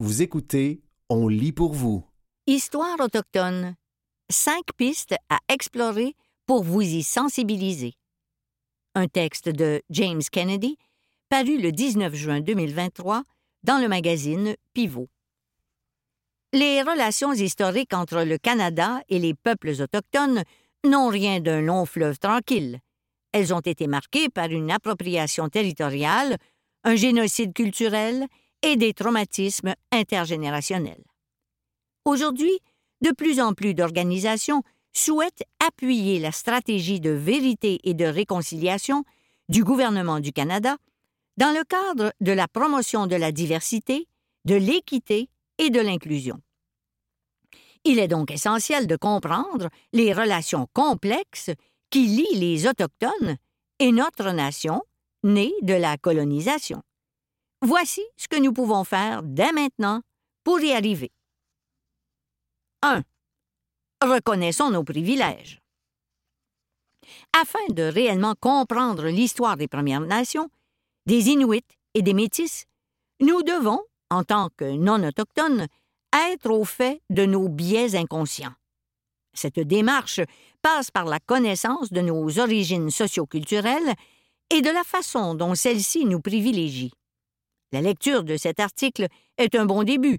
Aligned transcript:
Vous 0.00 0.22
écoutez 0.22 0.80
On 1.08 1.26
lit 1.26 1.50
pour 1.50 1.72
vous. 1.72 2.04
Histoire 2.46 3.00
autochtone. 3.00 3.74
Cinq 4.30 4.62
pistes 4.76 5.16
à 5.28 5.38
explorer 5.48 6.14
pour 6.46 6.62
vous 6.62 6.82
y 6.82 7.02
sensibiliser. 7.02 7.94
Un 8.94 9.08
texte 9.08 9.48
de 9.48 9.82
James 9.90 10.22
Kennedy, 10.30 10.76
paru 11.28 11.60
le 11.60 11.72
19 11.72 12.14
juin 12.14 12.40
2023 12.40 13.24
dans 13.64 13.78
le 13.78 13.88
magazine 13.88 14.54
Pivot. 14.72 15.08
Les 16.52 16.80
relations 16.82 17.32
historiques 17.32 17.92
entre 17.92 18.22
le 18.22 18.38
Canada 18.38 19.00
et 19.08 19.18
les 19.18 19.34
peuples 19.34 19.70
autochtones 19.80 20.44
n'ont 20.86 21.08
rien 21.08 21.40
d'un 21.40 21.60
long 21.60 21.86
fleuve 21.86 22.20
tranquille. 22.20 22.78
Elles 23.32 23.52
ont 23.52 23.58
été 23.58 23.88
marquées 23.88 24.28
par 24.28 24.46
une 24.46 24.70
appropriation 24.70 25.48
territoriale, 25.48 26.36
un 26.84 26.94
génocide 26.94 27.52
culturel 27.52 28.28
et 28.62 28.76
des 28.76 28.92
traumatismes 28.92 29.74
intergénérationnels. 29.92 31.04
Aujourd'hui, 32.04 32.58
de 33.00 33.10
plus 33.10 33.40
en 33.40 33.52
plus 33.52 33.74
d'organisations 33.74 34.62
souhaitent 34.92 35.44
appuyer 35.64 36.18
la 36.18 36.32
stratégie 36.32 37.00
de 37.00 37.10
vérité 37.10 37.80
et 37.84 37.94
de 37.94 38.04
réconciliation 38.04 39.04
du 39.48 39.62
gouvernement 39.62 40.20
du 40.20 40.32
Canada 40.32 40.76
dans 41.36 41.56
le 41.56 41.62
cadre 41.64 42.12
de 42.20 42.32
la 42.32 42.48
promotion 42.48 43.06
de 43.06 43.14
la 43.14 43.30
diversité, 43.30 44.08
de 44.44 44.56
l'équité 44.56 45.28
et 45.58 45.70
de 45.70 45.80
l'inclusion. 45.80 46.40
Il 47.84 47.98
est 47.98 48.08
donc 48.08 48.30
essentiel 48.30 48.86
de 48.86 48.96
comprendre 48.96 49.68
les 49.92 50.12
relations 50.12 50.66
complexes 50.72 51.50
qui 51.90 52.06
lient 52.06 52.34
les 52.34 52.66
Autochtones 52.66 53.36
et 53.78 53.92
notre 53.92 54.32
nation, 54.32 54.82
née 55.22 55.54
de 55.62 55.74
la 55.74 55.96
colonisation. 55.96 56.82
Voici 57.62 58.02
ce 58.16 58.28
que 58.28 58.36
nous 58.36 58.52
pouvons 58.52 58.84
faire 58.84 59.22
dès 59.24 59.50
maintenant 59.52 60.02
pour 60.44 60.60
y 60.60 60.72
arriver. 60.72 61.10
1. 62.82 63.02
Reconnaissons 64.00 64.70
nos 64.70 64.84
privilèges. 64.84 65.60
Afin 67.36 67.66
de 67.70 67.82
réellement 67.82 68.34
comprendre 68.38 69.06
l'histoire 69.06 69.56
des 69.56 69.66
Premières 69.66 70.00
Nations, 70.00 70.48
des 71.06 71.30
Inuits 71.30 71.64
et 71.94 72.02
des 72.02 72.14
Métis, 72.14 72.66
nous 73.20 73.42
devons, 73.42 73.80
en 74.10 74.22
tant 74.22 74.50
que 74.56 74.76
non-autochtones, 74.76 75.66
être 76.32 76.50
au 76.50 76.64
fait 76.64 77.02
de 77.10 77.26
nos 77.26 77.48
biais 77.48 77.96
inconscients. 77.96 78.54
Cette 79.34 79.60
démarche 79.60 80.20
passe 80.62 80.92
par 80.92 81.06
la 81.06 81.18
connaissance 81.18 81.92
de 81.92 82.02
nos 82.02 82.38
origines 82.38 82.90
socioculturelles 82.90 83.94
et 84.50 84.62
de 84.62 84.70
la 84.70 84.84
façon 84.84 85.34
dont 85.34 85.54
celles-ci 85.54 86.04
nous 86.04 86.20
privilégient. 86.20 86.92
La 87.72 87.80
lecture 87.80 88.24
de 88.24 88.36
cet 88.36 88.60
article 88.60 89.08
est 89.36 89.54
un 89.54 89.66
bon 89.66 89.82
début, 89.82 90.18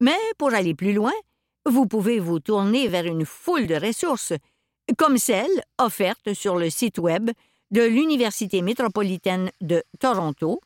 mais 0.00 0.18
pour 0.38 0.52
aller 0.54 0.74
plus 0.74 0.92
loin, 0.92 1.12
vous 1.66 1.86
pouvez 1.86 2.18
vous 2.18 2.40
tourner 2.40 2.88
vers 2.88 3.04
une 3.04 3.24
foule 3.26 3.66
de 3.66 3.74
ressources, 3.74 4.32
comme 4.98 5.18
celles 5.18 5.62
offertes 5.78 6.34
sur 6.34 6.56
le 6.56 6.70
site 6.70 6.98
Web 6.98 7.30
de 7.70 7.82
l'Université 7.82 8.62
métropolitaine 8.62 9.50
de 9.60 9.84
Toronto, 10.00 10.60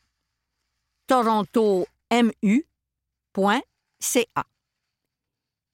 torontomu.ca. 1.07 2.23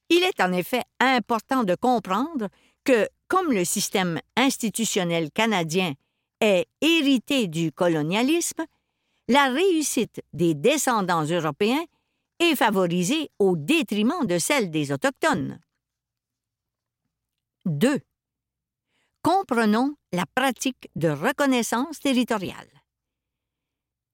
Il 0.09 0.23
est 0.23 0.41
en 0.41 0.51
effet 0.51 0.83
important 0.99 1.63
de 1.63 1.75
comprendre 1.75 2.49
que, 2.83 3.07
comme 3.29 3.53
le 3.53 3.63
système 3.63 4.19
institutionnel 4.35 5.31
canadien 5.31 5.93
est 6.41 6.65
hérité 6.81 7.47
du 7.47 7.71
colonialisme, 7.71 8.65
la 9.27 9.49
réussite 9.49 10.21
des 10.33 10.53
descendants 10.53 11.23
européens 11.23 11.83
est 12.39 12.55
favorisée 12.55 13.29
au 13.39 13.55
détriment 13.55 14.25
de 14.25 14.37
celle 14.39 14.71
des 14.71 14.91
Autochtones. 14.91 15.59
2. 17.65 17.99
Comprenons 19.21 19.95
la 20.11 20.25
pratique 20.25 20.89
de 20.95 21.09
reconnaissance 21.09 21.99
territoriale. 21.99 22.67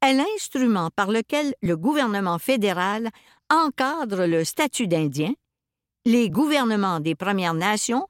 est 0.00 0.14
l'instrument 0.14 0.88
par 0.96 1.10
lequel 1.10 1.54
le 1.60 1.76
gouvernement 1.76 2.38
fédéral 2.38 3.10
encadre 3.50 4.24
le 4.24 4.42
statut 4.42 4.86
d'Indien, 4.86 5.34
les 6.06 6.30
gouvernements 6.30 6.98
des 6.98 7.14
Premières 7.14 7.52
Nations, 7.52 8.08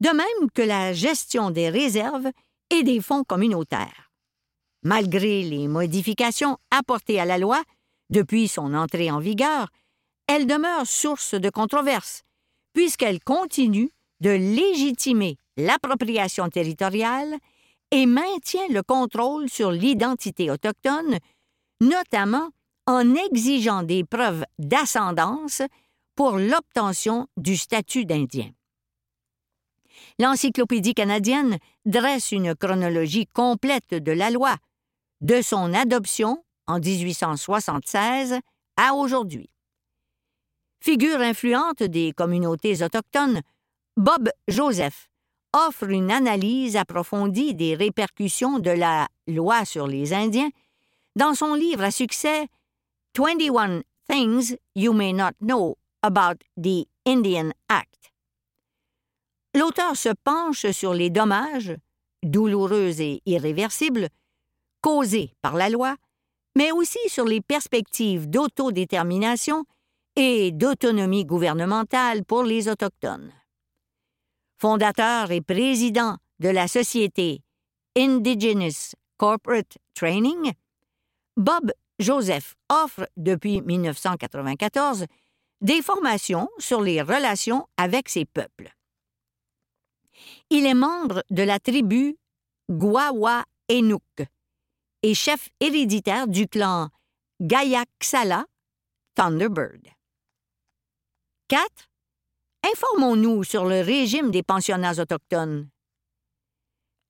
de 0.00 0.08
même 0.08 0.50
que 0.52 0.62
la 0.62 0.92
gestion 0.92 1.52
des 1.52 1.70
réserves 1.70 2.28
et 2.70 2.82
des 2.82 3.00
fonds 3.00 3.22
communautaires. 3.22 4.10
Malgré 4.82 5.44
les 5.44 5.68
modifications 5.68 6.58
apportées 6.72 7.20
à 7.20 7.24
la 7.24 7.38
loi 7.38 7.62
depuis 8.10 8.48
son 8.48 8.74
entrée 8.74 9.12
en 9.12 9.20
vigueur, 9.20 9.68
elle 10.26 10.48
demeure 10.48 10.88
source 10.88 11.34
de 11.34 11.50
controverses, 11.50 12.24
puisqu'elle 12.72 13.22
continue 13.22 13.92
de 14.18 14.30
légitimer 14.30 15.36
l'appropriation 15.56 16.48
territoriale 16.48 17.38
et 17.92 18.06
maintient 18.06 18.68
le 18.70 18.82
contrôle 18.82 19.48
sur 19.48 19.70
l'identité 19.70 20.50
autochtone, 20.50 21.18
notamment 21.80 22.48
en 22.86 23.14
exigeant 23.14 23.82
des 23.82 24.02
preuves 24.02 24.44
d'ascendance 24.58 25.62
pour 26.16 26.38
l'obtention 26.38 27.28
du 27.36 27.56
statut 27.56 28.06
d'Indien. 28.06 28.50
L'Encyclopédie 30.18 30.94
canadienne 30.94 31.58
dresse 31.84 32.32
une 32.32 32.54
chronologie 32.54 33.26
complète 33.26 33.94
de 33.94 34.12
la 34.12 34.30
loi, 34.30 34.56
de 35.20 35.42
son 35.42 35.74
adoption 35.74 36.42
en 36.66 36.80
1876 36.80 38.40
à 38.78 38.94
aujourd'hui. 38.94 39.50
Figure 40.80 41.20
influente 41.20 41.82
des 41.82 42.12
communautés 42.12 42.82
autochtones, 42.82 43.42
Bob 43.96 44.30
Joseph 44.48 45.11
offre 45.52 45.90
une 45.90 46.10
analyse 46.10 46.76
approfondie 46.76 47.54
des 47.54 47.74
répercussions 47.74 48.58
de 48.58 48.70
la 48.70 49.08
loi 49.26 49.64
sur 49.64 49.86
les 49.86 50.12
Indiens 50.12 50.50
dans 51.16 51.34
son 51.34 51.54
livre 51.54 51.82
à 51.84 51.90
succès 51.90 52.48
21 53.16 53.82
Things 54.08 54.56
You 54.74 54.92
May 54.92 55.12
Not 55.12 55.32
Know 55.40 55.76
About 56.02 56.38
the 56.60 56.86
Indian 57.06 57.50
Act. 57.68 58.12
L'auteur 59.54 59.96
se 59.96 60.08
penche 60.24 60.70
sur 60.70 60.94
les 60.94 61.10
dommages, 61.10 61.76
douloureux 62.22 63.00
et 63.00 63.20
irréversibles, 63.26 64.08
causés 64.80 65.34
par 65.42 65.56
la 65.56 65.68
loi, 65.68 65.96
mais 66.56 66.72
aussi 66.72 66.98
sur 67.08 67.26
les 67.26 67.40
perspectives 67.40 68.28
d'autodétermination 68.28 69.64
et 70.16 70.52
d'autonomie 70.52 71.24
gouvernementale 71.24 72.24
pour 72.24 72.42
les 72.42 72.68
Autochtones. 72.68 73.32
Fondateur 74.62 75.32
et 75.32 75.40
président 75.40 76.18
de 76.38 76.48
la 76.48 76.68
société 76.68 77.42
Indigenous 77.96 78.94
Corporate 79.16 79.76
Training, 79.92 80.52
Bob 81.36 81.72
Joseph 81.98 82.54
offre 82.68 83.08
depuis 83.16 83.60
1994 83.60 85.06
des 85.62 85.82
formations 85.82 86.48
sur 86.58 86.80
les 86.80 87.02
relations 87.02 87.66
avec 87.76 88.08
ces 88.08 88.24
peuples. 88.24 88.72
Il 90.48 90.64
est 90.64 90.74
membre 90.74 91.24
de 91.30 91.42
la 91.42 91.58
tribu 91.58 92.16
Gwawa-Enuk 92.70 94.28
et 95.02 95.14
chef 95.14 95.48
héréditaire 95.58 96.28
du 96.28 96.46
clan 96.46 96.88
Gayaksala 97.40 98.46
Thunderbird. 99.16 99.88
4. 101.48 101.91
Informons-nous 102.64 103.44
sur 103.44 103.64
le 103.64 103.80
régime 103.80 104.30
des 104.30 104.42
pensionnats 104.42 105.00
autochtones. 105.00 105.68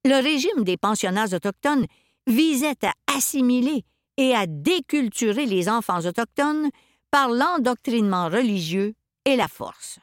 Le 0.04 0.22
régime 0.22 0.64
des 0.64 0.76
pensionnats 0.76 1.34
autochtones 1.34 1.87
visait 2.26 2.84
à 2.84 2.93
assimiler 3.16 3.84
et 4.16 4.34
à 4.34 4.46
déculturer 4.46 5.46
les 5.46 5.69
enfants 5.69 6.00
autochtones 6.00 6.70
par 7.10 7.28
l'endoctrinement 7.28 8.28
religieux 8.28 8.94
et 9.25 9.37
la 9.37 9.49
force. 9.49 9.99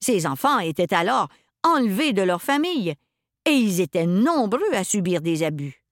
Ces 0.00 0.26
enfants 0.26 0.58
étaient 0.58 0.92
alors 0.92 1.28
enlevés 1.62 2.12
de 2.12 2.22
leur 2.22 2.42
famille 2.42 2.94
et 3.44 3.52
ils 3.52 3.80
étaient 3.80 4.06
nombreux 4.06 4.72
à 4.72 4.84
subir 4.84 5.20
des 5.20 5.42
abus. 5.42 5.82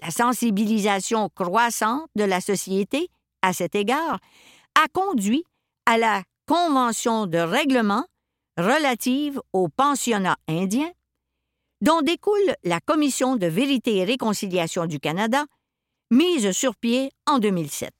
La 0.00 0.10
sensibilisation 0.10 1.30
croissante 1.30 2.08
de 2.16 2.24
la 2.24 2.40
société 2.40 3.08
à 3.42 3.52
cet 3.52 3.74
égard 3.74 4.18
a 4.74 4.88
conduit 4.88 5.44
à 5.86 5.96
la 5.96 6.22
Convention 6.46 7.26
de 7.26 7.38
règlement 7.38 8.06
relative 8.56 9.40
aux 9.52 9.68
pensionnats 9.68 10.36
indiens, 10.46 10.92
dont 11.80 12.02
découle 12.02 12.54
la 12.62 12.78
Commission 12.78 13.34
de 13.34 13.48
vérité 13.48 13.96
et 13.96 14.04
réconciliation 14.04 14.86
du 14.86 15.00
Canada, 15.00 15.44
mise 16.12 16.52
sur 16.52 16.76
pied 16.76 17.10
en 17.26 17.40
2007. 17.40 17.90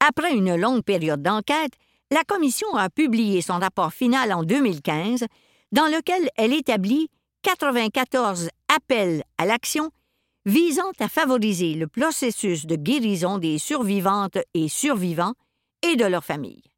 Après 0.00 0.32
une 0.32 0.56
longue 0.56 0.82
période 0.82 1.22
d'enquête, 1.22 1.74
la 2.10 2.24
Commission 2.24 2.74
a 2.76 2.88
publié 2.88 3.42
son 3.42 3.58
rapport 3.58 3.92
final 3.92 4.32
en 4.32 4.42
2015, 4.42 5.26
dans 5.70 5.88
lequel 5.88 6.30
elle 6.36 6.54
établit 6.54 7.08
94 7.42 8.48
appels 8.74 9.22
à 9.36 9.44
l'action 9.44 9.90
visant 10.46 10.92
à 10.98 11.10
favoriser 11.10 11.74
le 11.74 11.88
processus 11.88 12.64
de 12.64 12.76
guérison 12.76 13.36
des 13.36 13.58
survivantes 13.58 14.38
et 14.54 14.68
survivants 14.68 15.34
et 15.82 15.96
de 15.96 16.06
leurs 16.06 16.24
familles. 16.24 16.71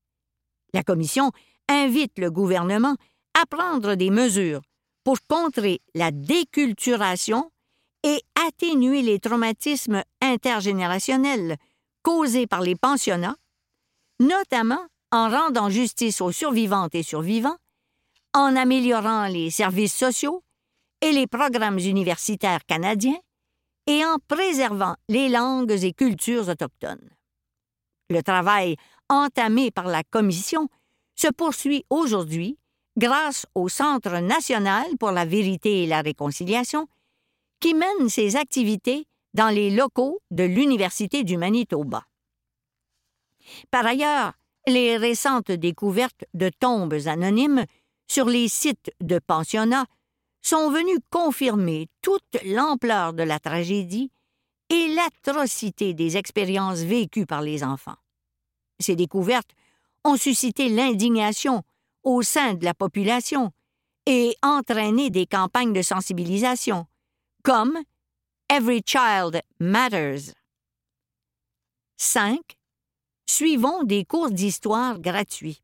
La 0.74 0.82
Commission 0.82 1.30
invite 1.68 2.18
le 2.18 2.30
gouvernement 2.30 2.96
à 3.40 3.46
prendre 3.46 3.94
des 3.94 4.10
mesures 4.10 4.60
pour 5.04 5.18
contrer 5.28 5.80
la 5.94 6.10
déculturation 6.10 7.50
et 8.02 8.20
atténuer 8.46 9.00
les 9.00 9.20
traumatismes 9.20 10.02
intergénérationnels 10.20 11.56
causés 12.02 12.48
par 12.48 12.60
les 12.60 12.74
pensionnats, 12.74 13.36
notamment 14.20 14.84
en 15.12 15.30
rendant 15.30 15.70
justice 15.70 16.20
aux 16.20 16.32
survivantes 16.32 16.94
et 16.94 17.04
survivants, 17.04 17.56
en 18.34 18.56
améliorant 18.56 19.28
les 19.28 19.50
services 19.50 19.94
sociaux 19.94 20.42
et 21.00 21.12
les 21.12 21.28
programmes 21.28 21.78
universitaires 21.78 22.66
canadiens, 22.66 23.20
et 23.86 24.04
en 24.04 24.16
préservant 24.26 24.96
les 25.08 25.28
langues 25.28 25.70
et 25.84 25.92
cultures 25.92 26.48
autochtones. 26.48 27.10
Le 28.10 28.22
travail 28.22 28.76
entamé 29.14 29.70
par 29.70 29.86
la 29.86 30.02
Commission 30.02 30.68
se 31.14 31.28
poursuit 31.28 31.84
aujourd'hui 31.90 32.58
grâce 32.96 33.46
au 33.54 33.68
Centre 33.68 34.18
national 34.18 34.84
pour 34.98 35.10
la 35.10 35.24
vérité 35.24 35.82
et 35.82 35.86
la 35.86 36.00
réconciliation, 36.00 36.86
qui 37.60 37.74
mène 37.74 38.08
ses 38.08 38.36
activités 38.36 39.06
dans 39.32 39.48
les 39.48 39.70
locaux 39.70 40.20
de 40.30 40.44
l'Université 40.44 41.24
du 41.24 41.36
Manitoba. 41.36 42.04
Par 43.70 43.86
ailleurs, 43.86 44.32
les 44.66 44.96
récentes 44.96 45.50
découvertes 45.50 46.24
de 46.34 46.48
tombes 46.48 46.96
anonymes 47.06 47.64
sur 48.08 48.26
les 48.26 48.48
sites 48.48 48.90
de 49.00 49.18
pensionnats 49.18 49.86
sont 50.40 50.70
venus 50.70 50.98
confirmer 51.10 51.88
toute 52.02 52.22
l'ampleur 52.44 53.12
de 53.12 53.22
la 53.22 53.38
tragédie 53.38 54.10
et 54.70 54.94
l'atrocité 54.94 55.94
des 55.94 56.16
expériences 56.16 56.80
vécues 56.80 57.26
par 57.26 57.42
les 57.42 57.64
enfants. 57.64 57.96
Ces 58.78 58.96
découvertes 58.96 59.50
ont 60.04 60.16
suscité 60.16 60.68
l'indignation 60.68 61.62
au 62.02 62.22
sein 62.22 62.54
de 62.54 62.64
la 62.64 62.74
population 62.74 63.52
et 64.06 64.36
entraîné 64.42 65.10
des 65.10 65.26
campagnes 65.26 65.72
de 65.72 65.82
sensibilisation, 65.82 66.86
comme 67.42 67.78
Every 68.50 68.82
Child 68.84 69.40
Matters. 69.58 70.34
5. 71.96 72.38
Suivons 73.26 73.84
des 73.84 74.04
cours 74.04 74.30
d'histoire 74.30 75.00
gratuits. 75.00 75.62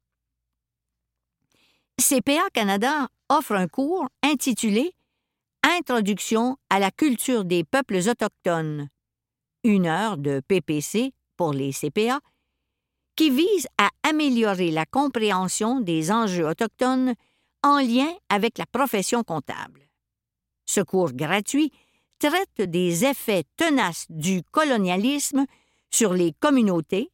CPA 2.01 2.49
Canada 2.55 3.09
offre 3.29 3.53
un 3.53 3.69
cours 3.69 4.09
intitulé 4.23 4.95
Introduction 5.63 6.57
à 6.71 6.79
la 6.79 6.91
culture 6.91 7.45
des 7.45 7.65
peuples 7.65 8.01
autochtones, 8.09 8.89
une 9.63 9.87
heure 9.87 10.17
de 10.17 10.41
PPC 10.41 11.13
pour 11.37 11.53
les 11.53 11.73
CPA, 11.73 12.21
qui 13.21 13.29
vise 13.29 13.67
à 13.77 13.91
améliorer 14.03 14.71
la 14.71 14.87
compréhension 14.87 15.81
des 15.81 16.11
enjeux 16.11 16.47
autochtones 16.47 17.13
en 17.63 17.77
lien 17.77 18.11
avec 18.31 18.57
la 18.57 18.65
profession 18.65 19.25
comptable. 19.25 19.91
Ce 20.65 20.81
cours 20.81 21.13
gratuit 21.13 21.71
traite 22.19 22.71
des 22.71 23.05
effets 23.05 23.45
tenaces 23.59 24.07
du 24.09 24.41
colonialisme 24.53 25.45
sur 25.91 26.15
les 26.15 26.33
communautés 26.41 27.11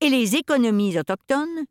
et 0.00 0.08
les 0.08 0.34
économies 0.34 0.98
autochtones 0.98 1.66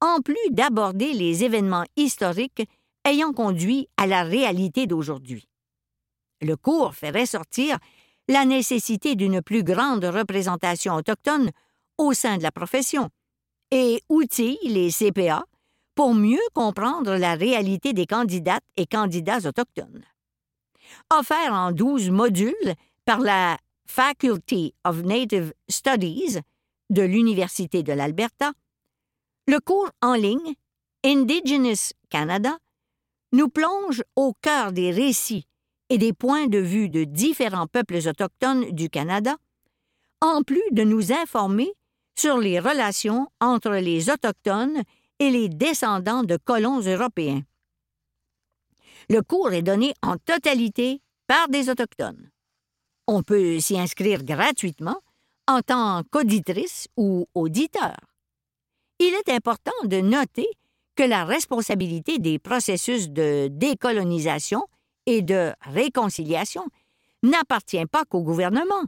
en 0.00 0.22
plus 0.22 0.48
d'aborder 0.48 1.12
les 1.12 1.44
événements 1.44 1.84
historiques 1.94 2.66
ayant 3.04 3.34
conduit 3.34 3.86
à 3.98 4.06
la 4.06 4.22
réalité 4.22 4.86
d'aujourd'hui. 4.86 5.46
Le 6.40 6.56
cours 6.56 6.94
fait 6.94 7.10
ressortir 7.10 7.76
la 8.28 8.46
nécessité 8.46 9.14
d'une 9.14 9.42
plus 9.42 9.62
grande 9.62 10.06
représentation 10.06 10.94
autochtone 10.94 11.50
au 11.98 12.14
sein 12.14 12.38
de 12.38 12.42
la 12.42 12.50
profession 12.50 13.10
et 13.70 14.02
outille 14.08 14.58
les 14.64 14.90
CPA 14.90 15.44
pour 15.94 16.14
mieux 16.14 16.38
comprendre 16.54 17.16
la 17.16 17.34
réalité 17.34 17.92
des 17.92 18.06
candidates 18.06 18.64
et 18.76 18.86
candidats 18.86 19.48
autochtones. 19.48 20.04
Offert 21.10 21.52
en 21.52 21.72
douze 21.72 22.10
modules 22.10 22.74
par 23.04 23.20
la 23.20 23.56
Faculty 23.86 24.74
of 24.84 25.02
Native 25.02 25.52
Studies 25.68 26.38
de 26.90 27.02
l'Université 27.02 27.82
de 27.82 27.92
l'Alberta, 27.92 28.52
le 29.48 29.58
cours 29.60 29.90
en 30.02 30.14
ligne 30.14 30.54
Indigenous 31.04 31.92
Canada 32.10 32.58
nous 33.32 33.48
plonge 33.48 34.02
au 34.16 34.32
cœur 34.40 34.72
des 34.72 34.90
récits 34.90 35.46
et 35.88 35.98
des 35.98 36.12
points 36.12 36.46
de 36.46 36.58
vue 36.58 36.88
de 36.88 37.04
différents 37.04 37.66
peuples 37.66 38.08
autochtones 38.08 38.70
du 38.72 38.90
Canada, 38.90 39.36
en 40.20 40.42
plus 40.42 40.62
de 40.72 40.82
nous 40.82 41.12
informer 41.12 41.72
sur 42.18 42.38
les 42.38 42.58
relations 42.58 43.28
entre 43.40 43.72
les 43.72 44.10
Autochtones 44.10 44.82
et 45.18 45.30
les 45.30 45.48
descendants 45.48 46.22
de 46.22 46.36
colons 46.36 46.80
européens. 46.80 47.42
Le 49.08 49.22
cours 49.22 49.52
est 49.52 49.62
donné 49.62 49.94
en 50.02 50.16
totalité 50.16 51.00
par 51.26 51.48
des 51.48 51.70
Autochtones. 51.70 52.30
On 53.06 53.22
peut 53.22 53.60
s'y 53.60 53.78
inscrire 53.78 54.24
gratuitement 54.24 55.00
en 55.46 55.60
tant 55.60 56.02
qu'auditrice 56.10 56.88
ou 56.96 57.26
auditeur 57.34 57.94
il 58.98 59.14
est 59.14 59.32
important 59.32 59.72
de 59.84 60.00
noter 60.00 60.48
que 60.94 61.02
la 61.02 61.24
responsabilité 61.24 62.18
des 62.18 62.38
processus 62.38 63.10
de 63.10 63.48
décolonisation 63.50 64.66
et 65.04 65.22
de 65.22 65.52
réconciliation 65.60 66.64
n'appartient 67.22 67.84
pas 67.86 68.04
qu'au 68.04 68.22
gouvernement. 68.22 68.84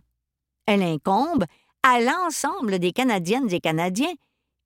Elle 0.66 0.82
incombe 0.82 1.44
à 1.88 2.00
l'ensemble 2.00 2.78
des 2.78 2.92
Canadiennes 2.92 3.50
et 3.52 3.60
Canadiens 3.60 4.12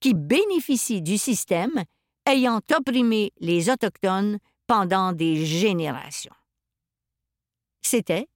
qui 0.01 0.13
bénéficient 0.13 1.03
du 1.03 1.19
système 1.19 1.85
ayant 2.27 2.61
opprimé 2.77 3.33
les 3.39 3.71
Autochtones 3.71 4.39
pendant 4.67 5.13
des 5.13 5.45
générations. 5.45 6.35
C'était 7.81 8.27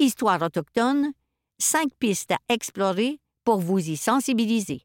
Histoire 0.00 0.42
autochtone, 0.42 1.12
cinq 1.58 1.90
pistes 1.98 2.32
à 2.32 2.38
explorer 2.48 3.20
pour 3.44 3.60
vous 3.60 3.78
y 3.78 3.96
sensibiliser. 3.96 4.82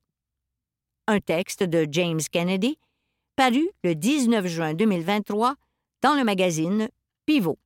un 1.07 1.19
texte 1.19 1.63
de 1.63 1.87
James 1.89 2.21
Kennedy, 2.31 2.77
paru 3.35 3.69
le 3.83 3.95
19 3.95 4.45
juin 4.47 4.73
2023 4.73 5.55
dans 6.01 6.15
le 6.15 6.23
magazine 6.23 6.89
Pivot. 7.25 7.57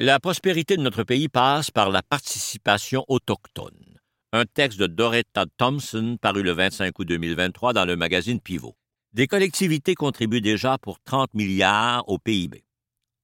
La 0.00 0.20
prospérité 0.20 0.76
de 0.76 0.82
notre 0.82 1.02
pays 1.02 1.28
passe 1.28 1.72
par 1.72 1.90
la 1.90 2.04
participation 2.04 3.04
autochtone. 3.08 3.98
Un 4.32 4.44
texte 4.44 4.78
de 4.78 4.86
Doretta 4.86 5.46
Thompson 5.56 6.18
paru 6.22 6.44
le 6.44 6.52
25 6.52 6.96
août 6.96 7.04
2023 7.04 7.72
dans 7.72 7.84
le 7.84 7.96
magazine 7.96 8.38
Pivot. 8.38 8.76
Des 9.12 9.26
collectivités 9.26 9.96
contribuent 9.96 10.40
déjà 10.40 10.78
pour 10.78 11.00
30 11.00 11.34
milliards 11.34 12.08
au 12.08 12.18
PIB. 12.18 12.62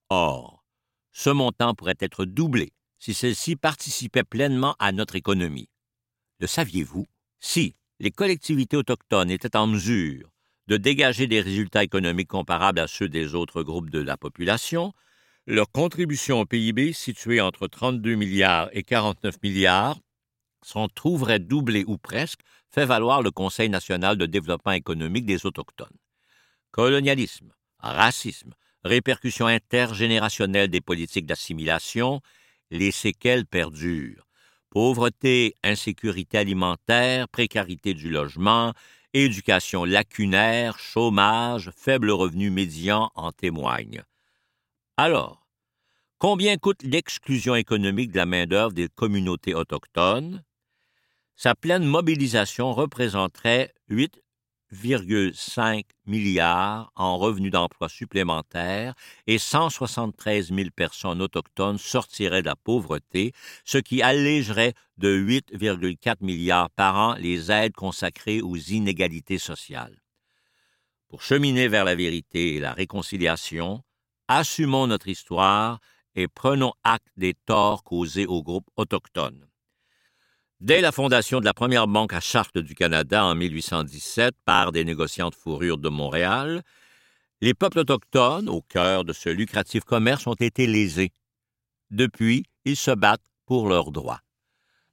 Or, 0.08 0.64
ce 1.12 1.30
montant 1.30 1.74
pourrait 1.74 1.94
être 2.00 2.24
doublé 2.24 2.72
si 2.98 3.14
celles-ci 3.14 3.54
participaient 3.54 4.24
pleinement 4.24 4.74
à 4.80 4.90
notre 4.90 5.14
économie. 5.14 5.68
Le 6.40 6.48
saviez-vous? 6.48 7.06
Si 7.38 7.76
les 8.00 8.10
collectivités 8.10 8.76
autochtones 8.76 9.30
étaient 9.30 9.56
en 9.56 9.68
mesure 9.68 10.28
de 10.66 10.76
dégager 10.76 11.28
des 11.28 11.40
résultats 11.40 11.84
économiques 11.84 12.26
comparables 12.26 12.80
à 12.80 12.88
ceux 12.88 13.08
des 13.08 13.36
autres 13.36 13.62
groupes 13.62 13.90
de 13.90 14.00
la 14.00 14.16
population, 14.16 14.92
leur 15.46 15.70
contribution 15.70 16.40
au 16.40 16.46
PIB, 16.46 16.92
située 16.92 17.40
entre 17.40 17.66
32 17.66 18.14
milliards 18.14 18.70
et 18.72 18.82
49 18.82 19.36
milliards, 19.42 19.98
s'en 20.62 20.88
trouverait 20.88 21.38
doublée 21.38 21.84
ou 21.86 21.98
presque, 21.98 22.40
fait 22.70 22.86
valoir 22.86 23.22
le 23.22 23.30
Conseil 23.30 23.68
national 23.68 24.16
de 24.16 24.26
développement 24.26 24.72
économique 24.72 25.26
des 25.26 25.44
Autochtones. 25.44 25.96
Colonialisme, 26.70 27.52
racisme, 27.78 28.54
répercussions 28.84 29.46
intergénérationnelles 29.46 30.70
des 30.70 30.80
politiques 30.80 31.26
d'assimilation, 31.26 32.20
les 32.70 32.90
séquelles 32.90 33.46
perdurent. 33.46 34.26
Pauvreté, 34.70 35.54
insécurité 35.62 36.38
alimentaire, 36.38 37.28
précarité 37.28 37.94
du 37.94 38.10
logement, 38.10 38.72
éducation 39.12 39.84
lacunaire, 39.84 40.78
chômage, 40.78 41.70
faible 41.76 42.10
revenu 42.10 42.50
médian 42.50 43.12
en 43.14 43.30
témoignent. 43.30 44.02
Alors, 44.96 45.44
combien 46.18 46.56
coûte 46.56 46.84
l'exclusion 46.84 47.56
économique 47.56 48.12
de 48.12 48.18
la 48.18 48.26
main-d'œuvre 48.26 48.72
des 48.72 48.88
communautés 48.88 49.52
autochtones? 49.52 50.44
Sa 51.34 51.56
pleine 51.56 51.82
mobilisation 51.82 52.72
représenterait 52.72 53.74
8,5 53.90 55.82
milliards 56.06 56.92
en 56.94 57.18
revenus 57.18 57.50
d'emploi 57.50 57.88
supplémentaires 57.88 58.94
et 59.26 59.38
173 59.38 60.52
000 60.54 60.68
personnes 60.76 61.20
autochtones 61.20 61.78
sortiraient 61.78 62.42
de 62.42 62.46
la 62.46 62.54
pauvreté, 62.54 63.32
ce 63.64 63.78
qui 63.78 64.00
allégerait 64.00 64.74
de 64.96 65.12
8,4 65.12 66.18
milliards 66.20 66.70
par 66.70 66.94
an 66.96 67.14
les 67.14 67.50
aides 67.50 67.74
consacrées 67.74 68.42
aux 68.42 68.56
inégalités 68.56 69.38
sociales. 69.38 70.00
Pour 71.08 71.20
cheminer 71.20 71.66
vers 71.66 71.84
la 71.84 71.96
vérité 71.96 72.54
et 72.54 72.60
la 72.60 72.72
réconciliation, 72.72 73.82
assumons 74.28 74.86
notre 74.86 75.08
histoire 75.08 75.80
et 76.14 76.28
prenons 76.28 76.72
acte 76.84 77.08
des 77.16 77.34
torts 77.46 77.84
causés 77.84 78.26
aux 78.26 78.42
groupes 78.42 78.68
autochtones. 78.76 79.46
Dès 80.60 80.80
la 80.80 80.92
fondation 80.92 81.40
de 81.40 81.44
la 81.44 81.52
première 81.52 81.88
banque 81.88 82.12
à 82.12 82.20
charte 82.20 82.56
du 82.56 82.74
Canada 82.74 83.24
en 83.24 83.34
1817 83.34 84.34
par 84.44 84.72
des 84.72 84.84
négociants 84.84 85.30
de 85.30 85.34
fourrure 85.34 85.78
de 85.78 85.88
Montréal, 85.88 86.62
les 87.40 87.54
peuples 87.54 87.80
autochtones, 87.80 88.48
au 88.48 88.62
cœur 88.62 89.04
de 89.04 89.12
ce 89.12 89.28
lucratif 89.28 89.84
commerce, 89.84 90.26
ont 90.26 90.34
été 90.34 90.66
lésés. 90.66 91.12
Depuis, 91.90 92.44
ils 92.64 92.76
se 92.76 92.92
battent 92.92 93.30
pour 93.44 93.68
leurs 93.68 93.90
droits. 93.90 94.20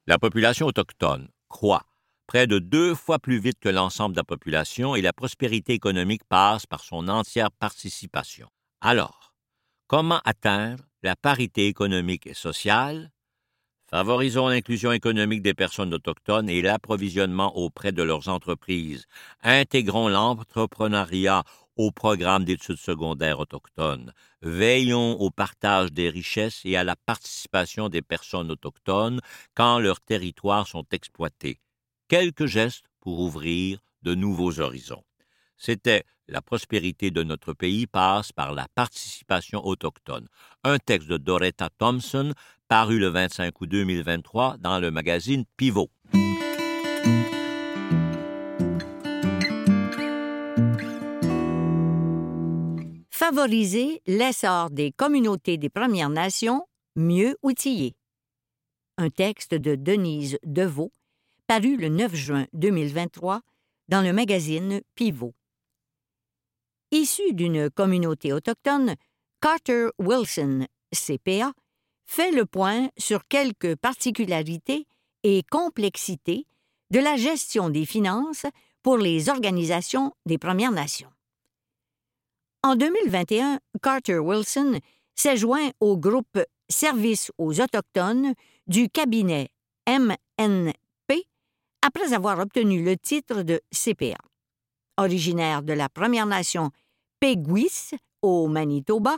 La 0.06 0.18
population 0.18 0.66
autochtone 0.66 1.28
croît 1.48 1.86
près 2.26 2.46
de 2.46 2.58
deux 2.58 2.94
fois 2.94 3.18
plus 3.18 3.38
vite 3.38 3.58
que 3.60 3.68
l'ensemble 3.68 4.14
de 4.14 4.20
la 4.20 4.24
population 4.24 4.96
et 4.96 5.02
la 5.02 5.12
prospérité 5.12 5.74
économique 5.74 6.24
passe 6.24 6.66
par 6.66 6.80
son 6.80 7.08
entière 7.08 7.52
participation. 7.52 8.48
Alors, 8.80 9.21
comment 9.92 10.22
atteindre 10.24 10.84
la 11.02 11.16
parité 11.16 11.66
économique 11.66 12.26
et 12.26 12.32
sociale? 12.32 13.12
Favorisons 13.90 14.48
l'inclusion 14.48 14.90
économique 14.90 15.42
des 15.42 15.52
personnes 15.52 15.92
autochtones 15.92 16.48
et 16.48 16.62
l'approvisionnement 16.62 17.54
auprès 17.58 17.92
de 17.92 18.02
leurs 18.02 18.28
entreprises. 18.28 19.04
Intégrons 19.42 20.08
l'entrepreneuriat 20.08 21.44
au 21.76 21.90
programme 21.90 22.46
d'études 22.46 22.78
secondaires 22.78 23.40
autochtones. 23.40 24.14
Veillons 24.40 25.20
au 25.20 25.28
partage 25.28 25.92
des 25.92 26.08
richesses 26.08 26.62
et 26.64 26.78
à 26.78 26.84
la 26.84 26.96
participation 26.96 27.90
des 27.90 28.00
personnes 28.00 28.50
autochtones 28.50 29.20
quand 29.54 29.78
leurs 29.78 30.00
territoires 30.00 30.68
sont 30.68 30.86
exploités. 30.92 31.60
Quelques 32.08 32.46
gestes 32.46 32.86
pour 32.98 33.20
ouvrir 33.20 33.80
de 34.00 34.14
nouveaux 34.14 34.58
horizons. 34.58 35.04
C'était 35.64 36.02
La 36.26 36.42
prospérité 36.42 37.12
de 37.12 37.22
notre 37.22 37.52
pays 37.52 37.86
passe 37.86 38.32
par 38.32 38.52
la 38.52 38.66
participation 38.74 39.64
autochtone. 39.64 40.26
Un 40.64 40.78
texte 40.78 41.08
de 41.08 41.18
Doretta 41.18 41.68
Thompson 41.78 42.32
paru 42.66 42.98
le 42.98 43.06
25 43.08 43.60
août 43.60 43.68
2023 43.68 44.56
dans 44.58 44.80
le 44.80 44.90
magazine 44.90 45.44
Pivot. 45.56 45.88
Favoriser 53.10 54.02
l'essor 54.08 54.70
des 54.70 54.90
communautés 54.90 55.58
des 55.58 55.70
Premières 55.70 56.10
Nations 56.10 56.66
mieux 56.96 57.36
outillées. 57.42 57.94
Un 58.98 59.10
texte 59.10 59.54
de 59.54 59.76
Denise 59.76 60.38
Deveau, 60.44 60.90
paru 61.46 61.76
le 61.76 61.88
9 61.88 62.14
juin 62.16 62.46
2023 62.52 63.42
dans 63.88 64.02
le 64.02 64.12
magazine 64.12 64.80
Pivot. 64.96 65.34
Issu 66.92 67.32
d'une 67.32 67.70
communauté 67.70 68.34
autochtone, 68.34 68.96
Carter 69.40 69.88
Wilson, 69.98 70.66
CPA, 70.94 71.52
fait 72.04 72.30
le 72.30 72.44
point 72.44 72.90
sur 72.98 73.26
quelques 73.28 73.76
particularités 73.76 74.86
et 75.22 75.42
complexités 75.50 76.46
de 76.90 77.00
la 77.00 77.16
gestion 77.16 77.70
des 77.70 77.86
finances 77.86 78.44
pour 78.82 78.98
les 78.98 79.30
organisations 79.30 80.12
des 80.26 80.36
Premières 80.36 80.70
Nations. 80.70 81.10
En 82.62 82.76
2021, 82.76 83.58
Carter 83.82 84.18
Wilson 84.18 84.78
s'est 85.14 85.38
joint 85.38 85.70
au 85.80 85.96
groupe 85.96 86.38
Service 86.68 87.32
aux 87.38 87.58
Autochtones 87.58 88.34
du 88.66 88.90
cabinet 88.90 89.48
MNP 89.88 90.74
après 91.80 92.12
avoir 92.12 92.38
obtenu 92.38 92.84
le 92.84 92.98
titre 92.98 93.42
de 93.42 93.62
CPA. 93.72 94.18
Originaire 94.98 95.62
de 95.62 95.72
la 95.72 95.88
Première 95.88 96.26
Nation 96.26 96.70
Peguis 97.22 97.92
au 98.20 98.48
Manitoba, 98.48 99.16